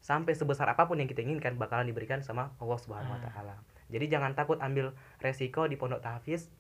sampai 0.02 0.34
sebesar 0.34 0.66
apa 0.70 0.86
pun 0.86 0.98
yang 0.98 1.10
kita 1.10 1.22
inginkan 1.22 1.58
bakalan 1.58 1.86
diberikan 1.86 2.22
sama 2.22 2.54
Allah 2.58 2.78
Subhanahu 2.78 3.10
Wa 3.14 3.18
Ah. 3.20 3.24
Taala. 3.30 3.56
Jadi 3.86 4.06
jangan 4.10 4.34
takut 4.34 4.58
ambil 4.58 4.94
resiko 5.22 5.66
di 5.70 5.78
pondok 5.78 6.02
tahfiz 6.02 6.50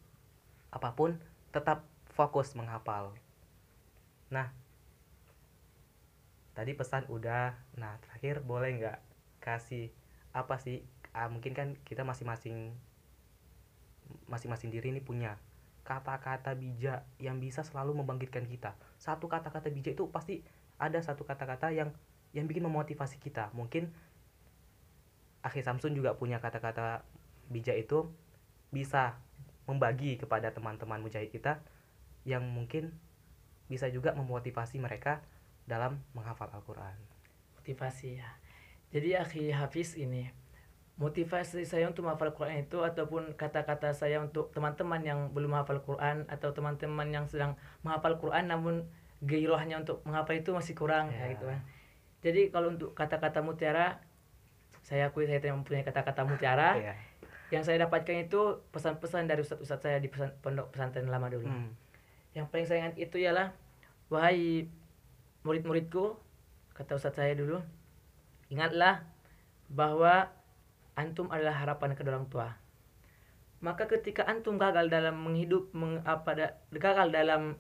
apa 0.70 0.94
pun 0.94 1.18
tetap 1.50 1.86
fokus 2.14 2.54
menghafal. 2.54 3.14
Nah, 4.30 4.50
tadi 6.56 6.72
pesan 6.74 7.06
udah. 7.12 7.54
Nah, 7.78 8.00
terakhir 8.02 8.42
boleh 8.42 8.70
nggak 8.80 8.98
kasih 9.38 9.92
apa 10.34 10.58
sih? 10.58 10.82
Ah, 11.16 11.30
mungkin 11.30 11.56
kan 11.56 11.78
kita 11.86 12.02
masing-masing 12.02 12.74
masing-masing 14.30 14.70
diri 14.70 14.94
ini 14.94 15.02
punya 15.02 15.38
kata-kata 15.86 16.58
bijak 16.58 17.06
yang 17.22 17.38
bisa 17.38 17.62
selalu 17.62 18.02
membangkitkan 18.02 18.42
kita. 18.50 18.74
Satu 18.98 19.30
kata-kata 19.30 19.70
bijak 19.70 19.94
itu 19.94 20.10
pasti 20.10 20.42
ada 20.76 20.98
satu 20.98 21.22
kata-kata 21.22 21.70
yang 21.70 21.94
yang 22.34 22.50
bikin 22.50 22.66
memotivasi 22.66 23.22
kita. 23.22 23.54
Mungkin 23.54 23.94
Akhi 25.46 25.62
Samsun 25.62 25.94
juga 25.94 26.18
punya 26.18 26.42
kata-kata 26.42 27.06
bijak 27.46 27.78
itu 27.78 28.10
bisa 28.74 29.14
membagi 29.70 30.18
kepada 30.18 30.50
teman-teman 30.50 30.98
mujahid 30.98 31.30
kita 31.30 31.62
yang 32.26 32.42
mungkin 32.42 32.90
bisa 33.66 33.86
juga 33.88 34.14
memotivasi 34.14 34.78
mereka 34.78 35.22
dalam 35.66 35.98
menghafal 36.14 36.50
Al-Quran. 36.50 36.94
motivasi 37.58 38.22
ya. 38.22 38.30
Jadi 38.94 39.18
akhi 39.18 39.50
Hafiz 39.50 39.98
ini 39.98 40.30
motivasi 40.96 41.66
saya 41.66 41.90
untuk 41.90 42.06
menghafal 42.06 42.30
Quran 42.32 42.62
itu 42.62 42.80
ataupun 42.80 43.34
kata-kata 43.34 43.92
saya 43.92 44.22
untuk 44.22 44.48
teman-teman 44.54 45.02
yang 45.02 45.20
belum 45.34 45.52
menghafal 45.52 45.82
Quran 45.82 46.24
atau 46.30 46.54
teman-teman 46.54 47.10
yang 47.10 47.26
sedang 47.26 47.58
menghafal 47.82 48.16
Quran 48.16 48.48
namun 48.48 48.74
gairahnya 49.20 49.82
untuk 49.82 50.00
menghafal 50.06 50.38
itu 50.38 50.54
masih 50.54 50.72
kurang 50.72 51.10
Ya. 51.12 51.26
ya 51.26 51.36
gitu 51.36 51.44
kan. 51.44 51.60
Jadi 52.22 52.42
kalau 52.48 52.72
untuk 52.72 52.94
kata-kata 52.94 53.42
mutiara 53.42 54.00
saya 54.80 55.10
akui 55.10 55.26
saya 55.26 55.42
tidak 55.42 55.58
mempunyai 55.58 55.82
kata-kata 55.82 56.22
mutiara. 56.30 56.78
Iya. 56.78 56.94
Yang 57.50 57.62
saya 57.66 57.76
dapatkan 57.84 58.16
itu 58.22 58.62
pesan-pesan 58.70 59.26
dari 59.26 59.42
ustadz-ustadz 59.42 59.82
saya 59.82 59.98
di 59.98 60.06
pesan, 60.06 60.34
pondok 60.38 60.70
pesantren 60.70 61.06
lama 61.06 61.26
dulu. 61.26 61.46
Hmm. 61.46 61.74
Yang 62.36 62.46
paling 62.52 62.66
saya 62.68 62.78
ingat 62.84 62.96
itu 63.00 63.16
ialah 63.16 63.56
wahai 64.12 64.68
murid-muridku 65.42 66.20
kata 66.76 67.00
ustadz 67.00 67.16
saya 67.16 67.32
dulu 67.32 67.64
ingatlah 68.52 69.02
bahwa 69.72 70.28
antum 70.94 71.32
adalah 71.32 71.56
harapan 71.56 71.96
kedua 71.96 72.20
orang 72.20 72.28
tua. 72.28 72.48
Maka 73.64 73.88
ketika 73.88 74.28
antum 74.28 74.60
gagal 74.60 74.92
dalam 74.92 75.16
menghidup 75.24 75.72
meng, 75.72 76.04
apa 76.04 76.60
gagal 76.76 77.08
dalam 77.08 77.56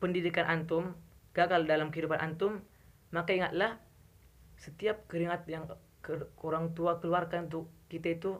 pendidikan 0.00 0.48
antum 0.48 0.96
gagal 1.36 1.68
dalam 1.68 1.92
kehidupan 1.92 2.18
antum 2.18 2.64
maka 3.14 3.30
ingatlah 3.36 3.78
setiap 4.58 5.06
keringat 5.06 5.46
yang 5.46 5.70
ke, 6.02 6.18
orang 6.42 6.74
tua 6.74 6.98
keluarkan 6.98 7.46
untuk 7.46 7.70
kita 7.86 8.18
itu 8.18 8.32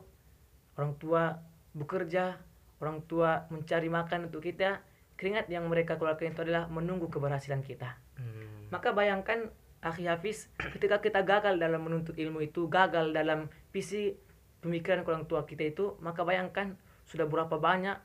orang 0.75 0.95
tua 0.99 1.39
bekerja 1.75 2.35
orang 2.83 3.03
tua 3.07 3.47
mencari 3.51 3.87
makan 3.87 4.27
untuk 4.27 4.43
kita 4.43 4.83
keringat 5.19 5.51
yang 5.51 5.67
mereka 5.67 5.99
keluarkan 5.99 6.31
itu 6.31 6.47
adalah 6.47 6.71
menunggu 6.71 7.11
keberhasilan 7.11 7.59
kita 7.59 7.99
Hmm. 8.19 8.67
maka 8.71 8.91
bayangkan 8.91 9.51
akhi 9.79 10.07
Hafiz 10.07 10.51
ketika 10.75 10.99
kita 10.99 11.23
gagal 11.23 11.55
dalam 11.55 11.79
menuntut 11.87 12.19
ilmu 12.19 12.43
itu 12.43 12.67
gagal 12.67 13.15
dalam 13.15 13.47
visi 13.71 14.15
pemikiran 14.59 15.07
orang 15.07 15.23
tua 15.23 15.47
kita 15.47 15.71
itu 15.71 15.95
maka 16.03 16.27
bayangkan 16.27 16.75
sudah 17.07 17.23
berapa 17.23 17.55
banyak 17.55 17.95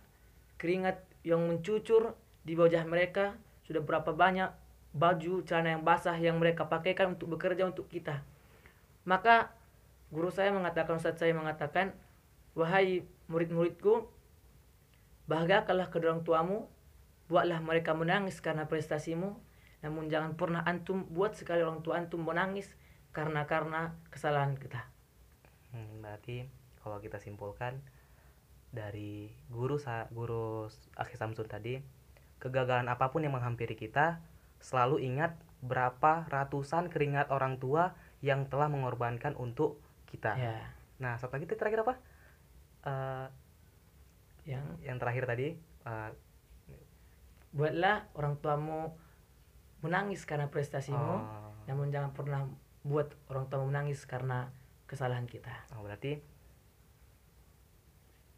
keringat 0.59 1.03
yang 1.27 1.43
mencucur 1.43 2.15
di 2.47 2.55
wajah 2.55 2.87
mereka 2.87 3.35
sudah 3.67 3.83
berapa 3.83 4.15
banyak 4.15 4.55
baju 4.95 5.43
celana 5.43 5.75
yang 5.75 5.83
basah 5.83 6.15
yang 6.15 6.39
mereka 6.39 6.71
pakaikan 6.71 7.19
untuk 7.19 7.35
bekerja 7.35 7.67
untuk 7.67 7.91
kita 7.91 8.23
maka 9.03 9.51
guru 10.15 10.31
saya 10.31 10.55
mengatakan 10.55 11.03
Ustaz 11.03 11.19
saya 11.19 11.35
mengatakan 11.35 11.91
wahai 12.55 13.03
murid-muridku 13.27 14.07
bahagiakanlah 15.27 15.91
kedua 15.91 16.15
orang 16.15 16.23
tuamu 16.23 16.59
buatlah 17.29 17.61
mereka 17.65 17.97
menangis 17.97 18.41
karena 18.41 18.69
prestasimu 18.69 19.37
namun 19.85 20.09
jangan 20.09 20.37
pernah 20.37 20.65
antum 20.65 21.05
buat 21.13 21.37
sekali 21.37 21.61
orang 21.61 21.85
tua 21.85 22.01
antum 22.01 22.25
menangis 22.25 22.73
karena 23.13 23.45
karena 23.45 23.97
kesalahan 24.09 24.57
kita 24.57 24.95
Hmm, 25.75 25.99
berarti 26.07 26.47
kalau 26.79 27.03
kita 27.03 27.19
simpulkan 27.19 27.83
dari 28.71 29.27
guru 29.51 29.75
sa 29.75 30.07
guru 30.15 30.71
Akhi 30.95 31.19
Samsun 31.19 31.51
tadi, 31.51 31.83
kegagalan 32.39 32.87
apa 32.87 33.11
pun 33.11 33.27
yang 33.27 33.35
menghampiri 33.35 33.75
kita, 33.75 34.23
selalu 34.63 35.03
ingat 35.03 35.35
berapa 35.67 36.31
ratusan 36.31 36.95
keringat 36.95 37.35
orang 37.35 37.59
tua 37.59 37.99
yang 38.23 38.47
telah 38.47 38.71
mengorbankan 38.71 39.35
untuk 39.35 39.83
kita. 40.07 40.39
ya 40.39 40.63
Nah, 41.03 41.19
satu 41.19 41.35
lagi 41.35 41.51
terakhir 41.51 41.83
apa? 41.83 41.95
Eh, 42.87 43.27
yang 44.55 44.65
yang 44.87 44.97
terakhir 45.03 45.27
tadi 45.27 45.59
eh, 45.59 46.11
buatlah 47.55 48.11
orang 48.19 48.35
tuamu 48.43 48.99
menangis 49.81 50.27
karena 50.27 50.51
prestasimu 50.51 50.99
oh, 50.99 51.23
namun 51.71 51.95
jangan 51.95 52.11
pernah 52.11 52.45
buat 52.83 53.15
orang 53.31 53.47
tuamu 53.47 53.71
menangis 53.71 54.03
karena 54.05 54.51
kesalahan 54.91 55.25
kita 55.25 55.53
oh, 55.79 55.87
berarti 55.87 56.19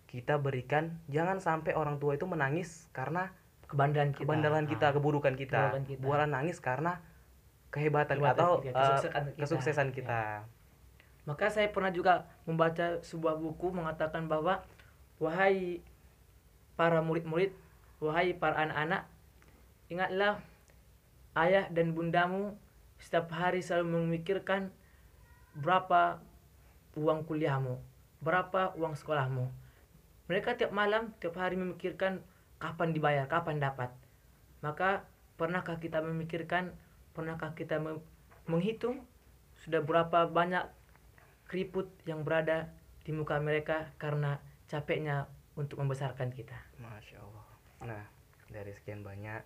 kita 0.06 0.38
berikan 0.38 1.02
jangan 1.10 1.42
sampai 1.42 1.74
orang 1.74 1.98
tua 1.98 2.14
itu 2.14 2.28
menangis 2.28 2.86
karena 2.94 3.34
kebandalan 3.66 4.14
kita 4.14 4.22
kebandalan 4.22 4.64
kita 4.70 4.86
Ah, 4.86 4.94
keburukan 4.94 5.34
kita 5.34 5.60
keburukan 5.74 5.84
kita. 5.90 6.02
bukan 6.04 6.28
nangis 6.30 6.58
karena 6.62 7.02
kehebatan 7.74 8.22
Kehebatan 8.22 8.38
atau 8.38 8.50
kita, 8.62 8.78
eh, 8.78 8.84
kesuksesan 8.86 9.24
kita. 9.26 9.40
kesuksesan 9.42 9.88
Ya. 9.90 9.94
kita 9.96 10.20
Maka 11.26 11.50
saya 11.50 11.66
pernah 11.74 11.90
juga 11.90 12.22
membaca 12.46 13.02
sebuah 13.02 13.34
buku 13.34 13.74
mengatakan 13.74 14.30
bahwa 14.30 14.62
wahai 15.18 15.82
para 16.78 17.02
murid-murid, 17.02 17.50
wahai 18.02 18.36
para 18.36 18.68
anak-anak, 18.68 19.08
ingatlah 19.88 20.42
ayah 21.36 21.68
dan 21.72 21.92
bundamu 21.96 22.56
setiap 22.96 23.28
hari 23.32 23.60
selalu 23.60 24.00
memikirkan 24.04 24.72
berapa 25.56 26.20
uang 26.96 27.28
kuliahmu, 27.28 27.76
berapa 28.24 28.72
uang 28.76 28.96
sekolahmu. 28.96 29.48
Mereka 30.26 30.58
tiap 30.58 30.72
malam, 30.74 31.14
tiap 31.22 31.38
hari 31.38 31.54
memikirkan 31.54 32.24
kapan 32.58 32.90
dibayar, 32.96 33.24
kapan 33.28 33.62
dapat. 33.62 33.92
Maka 34.64 35.06
pernahkah 35.36 35.78
kita 35.78 36.00
memikirkan, 36.02 36.72
pernahkah 37.12 37.52
kita 37.52 37.78
menghitung 38.48 39.04
sudah 39.62 39.84
berapa 39.84 40.26
banyak 40.28 40.66
keriput 41.46 41.88
yang 42.08 42.26
berada 42.26 42.72
di 43.06 43.14
muka 43.14 43.38
mereka 43.38 43.94
karena 44.02 44.42
capeknya 44.66 45.30
untuk 45.54 45.78
membesarkan 45.78 46.34
kita. 46.34 46.58
masya 46.82 47.22
allah 47.22 47.35
nah 47.86 48.02
dari 48.50 48.74
sekian 48.74 49.06
banyak 49.06 49.42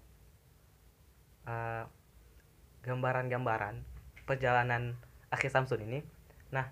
eh, 1.48 1.84
gambaran-gambaran 2.84 3.84
perjalanan 4.24 4.96
Akhi 5.30 5.52
Samsun 5.52 5.84
ini. 5.84 6.00
Nah 6.50 6.68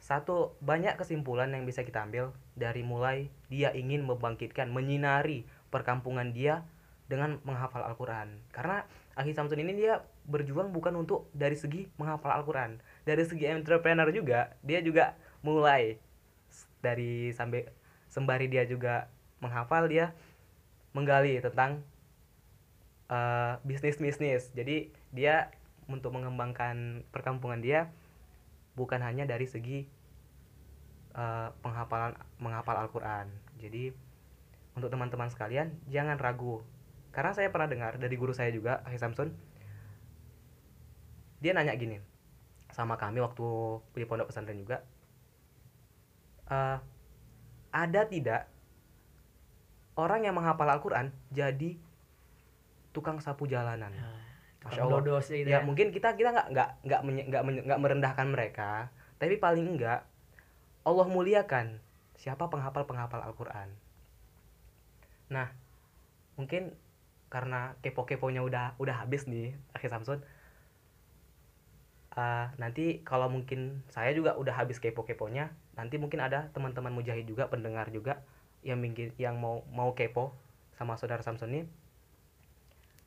satu 0.00 0.56
banyak 0.60 1.00
kesimpulan 1.00 1.48
yang 1.56 1.64
bisa 1.64 1.80
kita 1.80 2.04
ambil 2.04 2.36
dari 2.52 2.84
mulai 2.84 3.32
dia 3.48 3.72
ingin 3.72 4.04
membangkitkan 4.04 4.68
menyinari 4.68 5.48
perkampungan 5.72 6.36
dia 6.36 6.64
dengan 7.08 7.40
menghafal 7.44 7.84
Al-Quran. 7.84 8.40
Karena 8.52 8.84
Akhi 9.16 9.32
Samsun 9.32 9.60
ini 9.60 9.76
dia 9.76 10.04
berjuang 10.28 10.72
bukan 10.72 10.96
untuk 10.96 11.28
dari 11.32 11.56
segi 11.56 11.88
menghafal 11.96 12.32
Al-Quran. 12.36 12.80
Dari 13.04 13.24
segi 13.24 13.48
entrepreneur 13.48 14.08
juga 14.12 14.52
dia 14.60 14.80
juga 14.80 15.16
mulai 15.44 16.00
dari 16.84 17.32
sampai 17.32 17.68
sembari 18.08 18.46
dia 18.48 18.68
juga 18.68 19.08
menghafal 19.40 19.88
dia 19.88 20.12
menggali 20.94 21.42
tentang 21.42 21.82
eh, 23.10 23.54
bisnis-bisnis. 23.66 24.54
Jadi 24.54 24.94
dia 25.10 25.50
untuk 25.90 26.16
mengembangkan 26.16 27.04
perkampungan 27.12 27.60
dia 27.60 27.92
bukan 28.78 29.02
hanya 29.04 29.28
dari 29.28 29.44
segi 29.44 29.84
eh, 31.12 31.48
penghafalan 31.60 32.16
menghafal 32.40 32.78
Al-Quran. 32.78 33.28
Jadi 33.60 33.92
untuk 34.78 34.88
teman-teman 34.88 35.28
sekalian 35.28 35.74
jangan 35.90 36.16
ragu. 36.16 36.62
Karena 37.10 37.30
saya 37.34 37.50
pernah 37.50 37.70
dengar 37.70 37.98
dari 37.98 38.14
guru 38.14 38.34
saya 38.34 38.50
juga 38.50 38.82
Akhi 38.86 38.98
Samsun 38.98 39.30
dia 41.44 41.52
nanya 41.52 41.76
gini 41.76 42.00
sama 42.72 42.96
kami 42.96 43.20
waktu 43.20 43.44
di 43.92 44.08
pondok 44.08 44.32
pesantren 44.32 44.56
juga 44.56 44.80
eh, 46.48 46.80
ada 47.68 48.02
tidak 48.08 48.48
orang 49.94 50.26
yang 50.26 50.34
menghafal 50.34 50.66
Al-Quran 50.66 51.14
jadi 51.30 51.78
tukang 52.94 53.18
sapu 53.18 53.46
jalanan 53.50 53.90
Masya 54.64 54.80
Allah. 54.86 55.02
Dodos 55.02 55.26
gitu 55.28 55.44
ya 55.44 55.60
ya. 55.60 55.66
mungkin 55.66 55.92
kita 55.92 56.16
kita 56.16 56.32
nggak 56.32 56.48
nggak 56.54 56.68
nggak 56.88 57.00
nggak 57.30 57.42
nggak 57.68 57.80
merendahkan 57.80 58.26
mereka 58.30 58.88
tapi 59.20 59.36
paling 59.36 59.76
enggak 59.76 60.06
Allah 60.84 61.06
muliakan 61.08 61.78
siapa 62.16 62.48
penghafal 62.48 62.88
penghafal 62.88 63.20
Al-Quran 63.20 63.68
nah 65.28 65.52
mungkin 66.34 66.74
karena 67.28 67.74
kepo-keponya 67.82 68.40
udah 68.46 68.78
udah 68.78 69.04
habis 69.04 69.26
nih 69.26 69.58
Akhir 69.74 69.90
Samsun 69.90 70.22
eh, 72.14 72.46
nanti 72.56 73.02
kalau 73.02 73.26
mungkin 73.28 73.82
saya 73.90 74.14
juga 74.14 74.38
udah 74.38 74.54
habis 74.54 74.78
kepo-keponya 74.78 75.50
nanti 75.74 75.98
mungkin 75.98 76.22
ada 76.22 76.48
teman-teman 76.54 76.94
mujahid 76.94 77.26
juga 77.26 77.50
pendengar 77.50 77.90
juga 77.90 78.22
yang 78.64 78.80
mungkin 78.80 79.12
yang 79.20 79.36
mau 79.38 79.62
mau 79.70 79.92
kepo 79.92 80.32
sama 80.74 80.96
saudara 80.98 81.22
Samsun 81.22 81.52
ini 81.54 81.62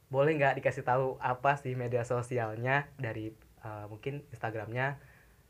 boleh 0.07 0.39
nggak 0.39 0.63
dikasih 0.63 0.87
tahu 0.87 1.19
apa 1.19 1.59
sih 1.59 1.75
media 1.75 2.07
sosialnya 2.07 2.87
dari 2.95 3.35
eh, 3.65 3.85
mungkin 3.91 4.23
Instagramnya 4.31 4.95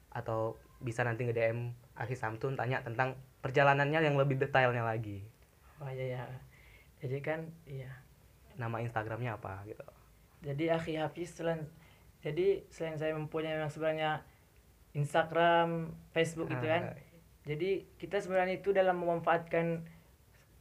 atau 0.10 0.58
bisa 0.82 1.06
nanti 1.06 1.30
nge 1.30 1.36
DM 1.38 1.60
Aki 1.94 2.16
Samsun 2.18 2.58
tanya 2.58 2.82
tentang 2.82 3.14
perjalanannya 3.46 4.02
yang 4.02 4.18
lebih 4.18 4.42
detailnya 4.42 4.82
lagi 4.82 5.22
Oh 5.78 5.90
iya 5.90 6.18
ya. 6.18 6.24
Jadi 7.06 7.18
kan 7.22 7.40
iya. 7.70 7.94
nama 8.58 8.82
Instagramnya 8.82 9.38
apa 9.38 9.62
gitu 9.70 9.86
Jadi 10.42 10.74
Akhi 10.74 10.98
Hafiz 10.98 11.38
selain 11.38 11.70
jadi 12.26 12.66
selain 12.74 12.98
saya 12.98 13.14
mempunyai 13.14 13.62
yang 13.62 13.70
sebenarnya 13.70 14.26
Instagram, 14.98 15.94
Facebook 16.10 16.50
gitu 16.50 16.66
kan. 16.66 16.94
Ah, 16.94 16.98
Jadi 17.46 17.86
kita 18.02 18.18
sebenarnya 18.18 18.58
itu 18.58 18.74
dalam 18.74 18.98
memanfaatkan 18.98 19.86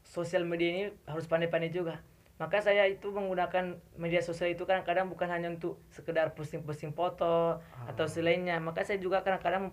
sosial 0.06 0.46
media 0.46 0.68
ini 0.70 0.82
harus 1.04 1.26
pandai-pandai 1.26 1.68
juga. 1.68 1.98
Maka 2.36 2.60
saya 2.60 2.84
itu 2.84 3.08
menggunakan 3.10 3.80
media 3.96 4.20
sosial 4.20 4.52
itu 4.52 4.62
kadang-kadang 4.62 5.08
bukan 5.08 5.26
hanya 5.26 5.48
untuk 5.48 5.80
sekedar 5.88 6.36
posting-posting 6.36 6.92
foto 6.92 7.58
atau 7.88 8.04
Ah. 8.04 8.10
selainnya. 8.10 8.60
Maka 8.60 8.84
saya 8.84 9.00
juga 9.00 9.24
kadang-kadang 9.24 9.72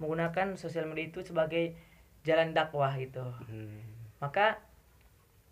menggunakan 0.00 0.56
sosial 0.56 0.88
media 0.88 1.06
itu 1.06 1.20
sebagai 1.22 1.76
jalan 2.24 2.50
dakwah 2.50 2.96
gitu. 2.96 3.22
hmm, 3.22 3.78
Maka 4.18 4.58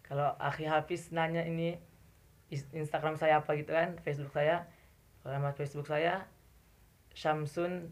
kalau 0.03 0.33
Akhi 0.39 0.65
Hafiz 0.65 1.13
nanya 1.13 1.45
ini 1.45 1.77
Instagram 2.73 3.15
saya 3.15 3.43
apa 3.43 3.53
gitu 3.55 3.71
kan, 3.71 3.99
Facebook 4.01 4.33
saya, 4.33 4.65
alamat 5.23 5.55
Facebook 5.55 5.85
saya 5.85 6.25
Syamsun 7.13 7.91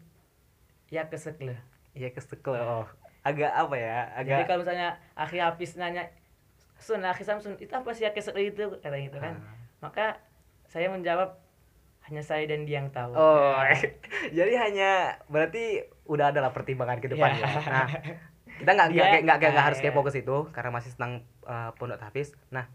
ya 0.87 1.05
kesekle. 1.05 1.57
iya 1.91 2.11
kesekel 2.11 2.53
oh 2.55 2.85
agak 3.21 3.49
apa 3.49 3.75
ya 3.75 3.97
Jadi 4.21 4.31
agak 4.31 4.47
kalau 4.47 4.61
misalnya 4.61 4.89
Akhi 5.13 5.41
Hafiz 5.41 5.73
nanya 5.75 6.07
Sun, 6.75 7.01
Akhi 7.01 7.21
Samsun, 7.21 7.55
itu 7.55 7.71
apa 7.71 7.89
sih 7.91 8.03
ya 8.03 8.11
kesekle 8.11 8.45
itu? 8.45 8.67
Kata 8.75 8.95
gitu 8.95 9.17
kan. 9.17 9.37
Ah. 9.37 9.55
Maka 9.81 10.05
saya 10.65 10.87
menjawab 10.87 11.39
hanya 12.03 12.21
saya 12.21 12.45
dan 12.45 12.63
dia 12.63 12.79
yang 12.79 12.89
tahu. 12.89 13.11
oh 13.11 13.57
Ya. 13.63 13.73
jadi 14.37 14.53
hanya 14.59 14.89
berarti 15.25 15.81
udah 16.05 16.29
ada 16.29 16.39
lah 16.39 16.51
pertimbangan 16.51 16.99
ke 16.99 17.09
depannya 17.09 17.41
Ya. 17.41 17.65
nah 17.65 17.87
kita 18.55 18.71
nggak 18.71 18.87
nggak 18.93 19.07
kayak- 19.25 19.41
nggak 19.51 19.65
harus 19.65 19.79
ya. 19.79 19.89
kepo 19.89 20.01
ke 20.01 20.13
situ 20.13 20.37
karena 20.49 20.69
masih 20.69 20.93
tentang 20.93 21.13
eh, 21.43 21.69
pondok 21.75 21.97
tahfiz 21.97 22.37
nah 22.47 22.69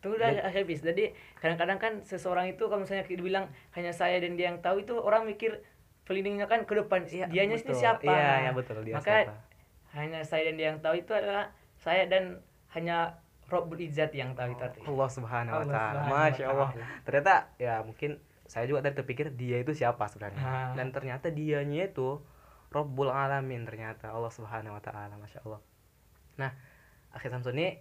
Tunggu 0.00 0.18
dah 0.18 0.34
Akhi 0.42 0.58
Hafiz. 0.58 0.82
Jadi 0.82 1.14
kadang-kadang 1.38 1.78
kan 1.78 1.92
seseorang 2.02 2.50
itu 2.50 2.66
kalau 2.66 2.82
misalnya 2.82 3.06
dibilang 3.06 3.46
hanya 3.70 3.94
saya 3.94 4.18
dan 4.18 4.34
dia 4.34 4.50
yang 4.50 4.58
tahu 4.58 4.82
itu 4.82 4.98
orang 4.98 5.22
mikir 5.22 5.62
pelindungnya 6.02 6.50
kan 6.50 6.66
ke 6.66 6.74
depan. 6.74 7.06
iya, 7.06 7.30
Dianya 7.30 7.54
ini 7.54 7.62
betul. 7.62 7.78
siapa? 7.78 8.02
iya 8.02 8.32
iya 8.42 8.50
betul 8.50 8.82
dia 8.82 8.98
Maka 8.98 9.22
siapa 9.22 9.34
hanya 9.92 10.20
saya 10.24 10.50
dan 10.50 10.54
dia 10.56 10.68
yang 10.74 10.80
tahu 10.80 10.98
itu 10.98 11.12
adalah 11.12 11.54
saya 11.82 12.06
dan 12.06 12.38
hanya 12.78 13.18
Rabbul 13.50 13.82
Izzat 13.84 14.14
yang 14.14 14.32
tahu 14.32 14.54
itu 14.54 14.62
artinya. 14.62 14.86
Allah 14.88 15.10
subhanahu 15.10 15.54
wa 15.60 15.66
ta'ala. 15.66 16.00
Masya 16.08 16.44
Allah. 16.48 16.70
Ternyata 17.04 17.34
ya 17.58 17.82
mungkin 17.82 18.22
Saya 18.42 18.68
juga 18.68 18.84
tadi 18.84 19.00
terpikir 19.00 19.32
dia 19.32 19.64
itu 19.64 19.72
siapa 19.72 20.04
sebenarnya. 20.12 20.44
Ah. 20.44 20.72
Dan 20.76 20.92
ternyata 20.92 21.32
dianya 21.32 21.88
itu 21.88 22.20
Rabbul 22.68 23.08
Alamin 23.08 23.64
ternyata 23.64 24.12
Allah 24.12 24.28
subhanahu 24.28 24.76
wa 24.76 24.82
ta'ala 24.82 25.16
Masya 25.16 25.40
Allah. 25.48 25.60
Nah 26.36 26.52
Akhir 27.16 27.32
Samsun 27.32 27.56
ini 27.56 27.80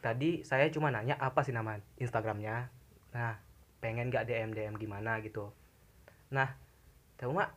Tadi 0.00 0.44
saya 0.48 0.72
cuma 0.72 0.88
nanya 0.88 1.18
apa 1.20 1.44
sih 1.44 1.52
nama 1.52 1.76
Instagramnya? 2.00 2.72
Nah 3.12 3.36
pengen 3.84 4.08
gak 4.08 4.32
DM 4.32 4.56
DM 4.56 4.80
gimana 4.80 5.20
gitu. 5.20 5.52
Nah 6.32 6.56
cuma 7.20 7.52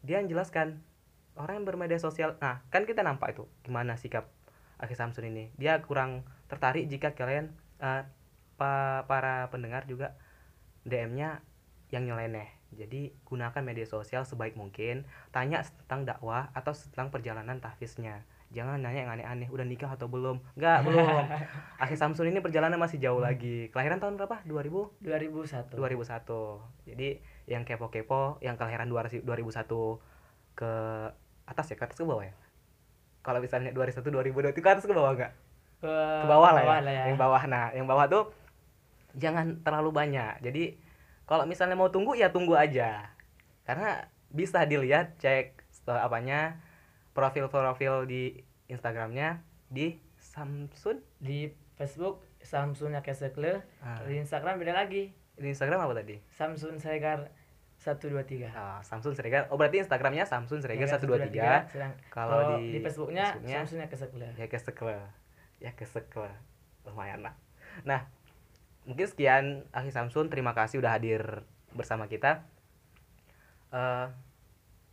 Dia 0.00 0.24
menjelaskan 0.24 0.80
Orang 1.40 1.64
yang 1.64 1.66
bermedia 1.66 1.96
sosial 1.96 2.36
Nah 2.38 2.60
kan 2.68 2.84
kita 2.84 3.00
nampak 3.00 3.32
itu 3.32 3.48
Gimana 3.64 3.96
sikap 3.96 4.28
Akhir 4.80 4.96
Samsun 4.96 5.28
ini. 5.28 5.52
Dia 5.60 5.76
kurang 5.84 6.24
tertarik 6.48 6.88
jika 6.88 7.12
kalian 7.12 7.52
eh, 7.84 8.02
pa- 8.56 9.04
para 9.04 9.52
pendengar 9.52 9.84
juga 9.84 10.16
DM-nya 10.88 11.44
yang 11.92 12.08
nyeleneh. 12.08 12.48
Jadi 12.72 13.12
gunakan 13.28 13.60
media 13.60 13.84
sosial 13.84 14.24
sebaik 14.24 14.56
mungkin 14.56 15.04
tanya 15.34 15.60
tentang 15.84 16.08
dakwah 16.08 16.48
atau 16.56 16.72
tentang 16.72 17.12
perjalanan 17.12 17.60
tahfiznya. 17.60 18.24
Jangan 18.50 18.82
nanya 18.82 19.06
yang 19.06 19.12
aneh-aneh 19.14 19.48
udah 19.52 19.62
nikah 19.62 19.92
atau 19.94 20.08
belum? 20.08 20.40
Enggak 20.56 20.82
belum. 20.88 21.28
Akhir 21.76 21.96
Samsun 22.00 22.32
ini 22.32 22.40
perjalanan 22.40 22.80
masih 22.80 22.98
jauh 22.98 23.20
lagi. 23.20 23.68
Kelahiran 23.70 24.00
tahun 24.00 24.16
berapa? 24.16 24.42
2000 24.48 24.96
2001. 25.04 25.76
2001 25.76 26.88
jadi 26.88 27.08
yang 27.46 27.62
kepo-kepo 27.68 28.40
yang 28.40 28.56
kelahiran 28.56 28.88
2001 28.88 29.22
ke 30.56 30.72
atas 31.50 31.66
ya 31.66 31.76
ke 31.76 31.84
atas 31.84 31.98
ke 31.98 32.06
bawah 32.06 32.22
ya 32.22 32.34
kalau 33.20 33.42
misalnya 33.42 33.74
2001 33.74 34.00
2002 34.00 34.54
itu 34.54 34.60
ke 34.62 34.70
atas 34.70 34.86
ke 34.86 34.94
bawah 34.94 35.12
enggak 35.12 35.34
Ke, 35.80 35.90
ke 35.90 36.26
bawah 36.28 36.50
lah 36.52 36.62
ya. 36.62 36.76
lah 36.80 36.92
ya. 36.92 37.04
Yang 37.08 37.18
bawah 37.18 37.42
nah, 37.44 37.66
yang 37.72 37.86
bawah 37.88 38.06
tuh 38.06 38.24
jangan 39.16 39.64
terlalu 39.64 39.90
banyak. 39.90 40.38
Jadi 40.40 40.76
kalau 41.24 41.44
misalnya 41.44 41.72
mau 41.72 41.88
tunggu 41.88 42.12
ya 42.14 42.28
tunggu 42.28 42.52
aja. 42.52 43.08
Karena 43.64 44.04
bisa 44.28 44.62
dilihat 44.64 45.16
cek 45.16 45.56
apanya 45.88 46.60
profil-profil 47.12 48.06
di 48.06 48.38
Instagramnya 48.68 49.42
di 49.66 49.96
Samsun 50.20 51.00
di 51.18 51.50
Facebook 51.74 52.22
Samsunnya 52.40 53.00
Kesekle 53.00 53.64
Ah. 53.80 54.04
di 54.06 54.20
Instagram 54.20 54.60
beda 54.60 54.76
lagi 54.76 55.10
di 55.34 55.48
Instagram 55.48 55.80
apa 55.82 55.96
tadi 55.96 56.20
Samsun 56.30 56.76
Segar 56.78 57.32
123 57.80 58.52
Ah, 58.52 58.84
Samsun 58.84 59.16
Siregar 59.16 59.48
oh 59.48 59.56
berarti 59.56 59.80
Instagramnya 59.80 60.28
Samsun 60.28 60.60
Siregar 60.60 60.84
Segar 60.86 61.00
123 61.32 61.72
sedang 61.72 61.92
Kalau 62.12 62.60
di 62.60 62.76
di, 62.76 62.78
Facebooknya, 62.84 63.40
Facebooknya, 63.40 63.56
Samsunnya 63.64 63.86
Kesekle 63.88 64.28
ya 64.36 64.46
kesekle 64.46 64.98
ya 65.60 65.70
kesekle 65.72 66.32
lumayan 66.84 67.24
lah. 67.24 67.34
Nah 67.88 68.04
mungkin 68.84 69.08
sekian 69.08 69.64
Akhi 69.72 69.92
Samsun 69.92 70.28
terima 70.28 70.52
kasih 70.52 70.80
udah 70.80 70.92
hadir 70.92 71.44
bersama 71.72 72.04
kita. 72.04 72.44
Eh, 73.72 74.06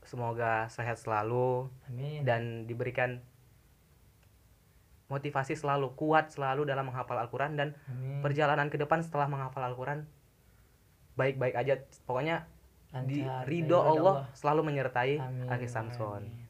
semoga 0.08 0.72
sehat 0.72 0.96
selalu 0.96 1.68
amin. 1.92 2.24
dan 2.24 2.42
diberikan 2.64 3.20
motivasi 5.12 5.56
selalu 5.56 5.92
kuat 5.96 6.32
selalu 6.32 6.68
dalam 6.68 6.88
menghafal 6.88 7.20
Al-Quran 7.20 7.56
dan 7.60 7.76
amin. 7.92 8.24
perjalanan 8.24 8.68
ke 8.72 8.80
depan 8.80 9.04
setelah 9.04 9.28
menghafal 9.28 9.64
Al-Quran 9.64 10.08
baik-baik 11.20 11.56
aja. 11.60 11.84
Pokoknya 12.08 12.48
di 13.06 13.22
Lancar, 13.22 13.46
ridho 13.46 13.78
ridho 13.78 13.80
Allah 13.84 14.16
selalu 14.34 14.62
menyertai 14.74 15.22
Amin, 15.22 15.46
amin. 15.46 16.48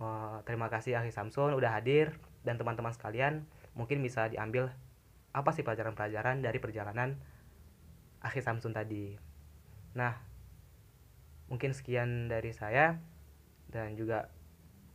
Wah, 0.00 0.40
terima 0.48 0.72
kasih 0.72 0.96
Akhi 0.96 1.12
Samsun 1.12 1.52
udah 1.52 1.76
hadir 1.76 2.16
dan 2.40 2.56
teman-teman 2.56 2.96
sekalian 2.96 3.44
mungkin 3.76 4.00
bisa 4.00 4.32
diambil 4.32 4.72
apa 5.36 5.52
sih 5.52 5.60
pelajaran-pelajaran 5.60 6.40
dari 6.40 6.56
perjalanan 6.56 7.20
Akhi 8.24 8.40
Samsun 8.40 8.72
tadi. 8.72 9.16
Nah, 9.96 10.16
mungkin 11.52 11.76
sekian 11.76 12.32
dari 12.32 12.52
saya 12.56 12.96
dan 13.68 13.96
juga 13.96 14.32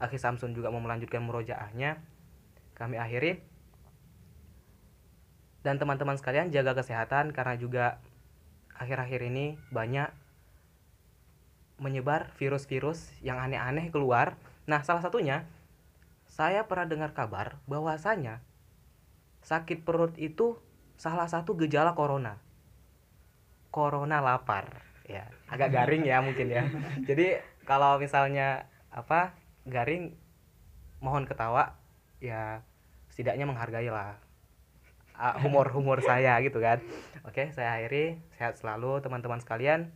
Akhi 0.01 0.19
Samsun 0.19 0.53
juga 0.53 0.69
mau 0.69 0.81
melanjutkan 0.83 1.23
murojaahnya. 1.23 2.01
Kami 2.75 2.99
akhiri. 2.99 3.39
Dan 5.63 5.81
teman-teman 5.81 6.19
sekalian 6.19 6.53
jaga 6.53 6.77
kesehatan 6.77 7.33
karena 7.33 7.55
juga 7.57 8.03
akhir-akhir 8.75 9.21
ini 9.31 9.55
banyak 9.71 10.11
menyebar 11.79 12.31
virus-virus 12.39 13.11
yang 13.19 13.39
aneh-aneh 13.39 13.91
keluar. 13.91 14.39
Nah, 14.67 14.83
salah 14.83 15.03
satunya 15.03 15.43
saya 16.25 16.67
pernah 16.67 16.87
dengar 16.87 17.11
kabar 17.11 17.59
bahwasanya 17.67 18.39
sakit 19.43 19.83
perut 19.83 20.15
itu 20.19 20.59
salah 20.95 21.27
satu 21.27 21.55
gejala 21.59 21.93
corona. 21.93 22.39
Corona 23.71 24.23
lapar. 24.23 24.83
Ya, 25.05 25.29
agak 25.51 25.75
garing 25.75 26.07
ya 26.07 26.23
mungkin 26.23 26.47
ya. 26.49 26.63
Jadi 27.09 27.37
kalau 27.67 27.99
misalnya 27.99 28.65
apa 28.89 29.35
garing 29.67 30.15
mohon 31.03 31.27
ketawa 31.27 31.75
ya 32.23 32.63
setidaknya 33.11 33.45
menghargai 33.45 33.91
lah 33.91 34.17
ah, 35.19 35.35
humor-humor 35.41 35.99
saya 36.03 36.39
gitu 36.43 36.59
kan. 36.63 36.79
Oke, 37.27 37.51
saya 37.51 37.75
akhiri. 37.75 38.21
Sehat 38.37 38.59
selalu 38.59 39.01
teman-teman 39.01 39.41
sekalian. 39.41 39.91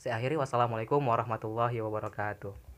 Saya 0.00 0.16
akhiri 0.16 0.40
wassalamualaikum 0.40 1.00
warahmatullahi 1.04 1.80
wabarakatuh. 1.84 2.69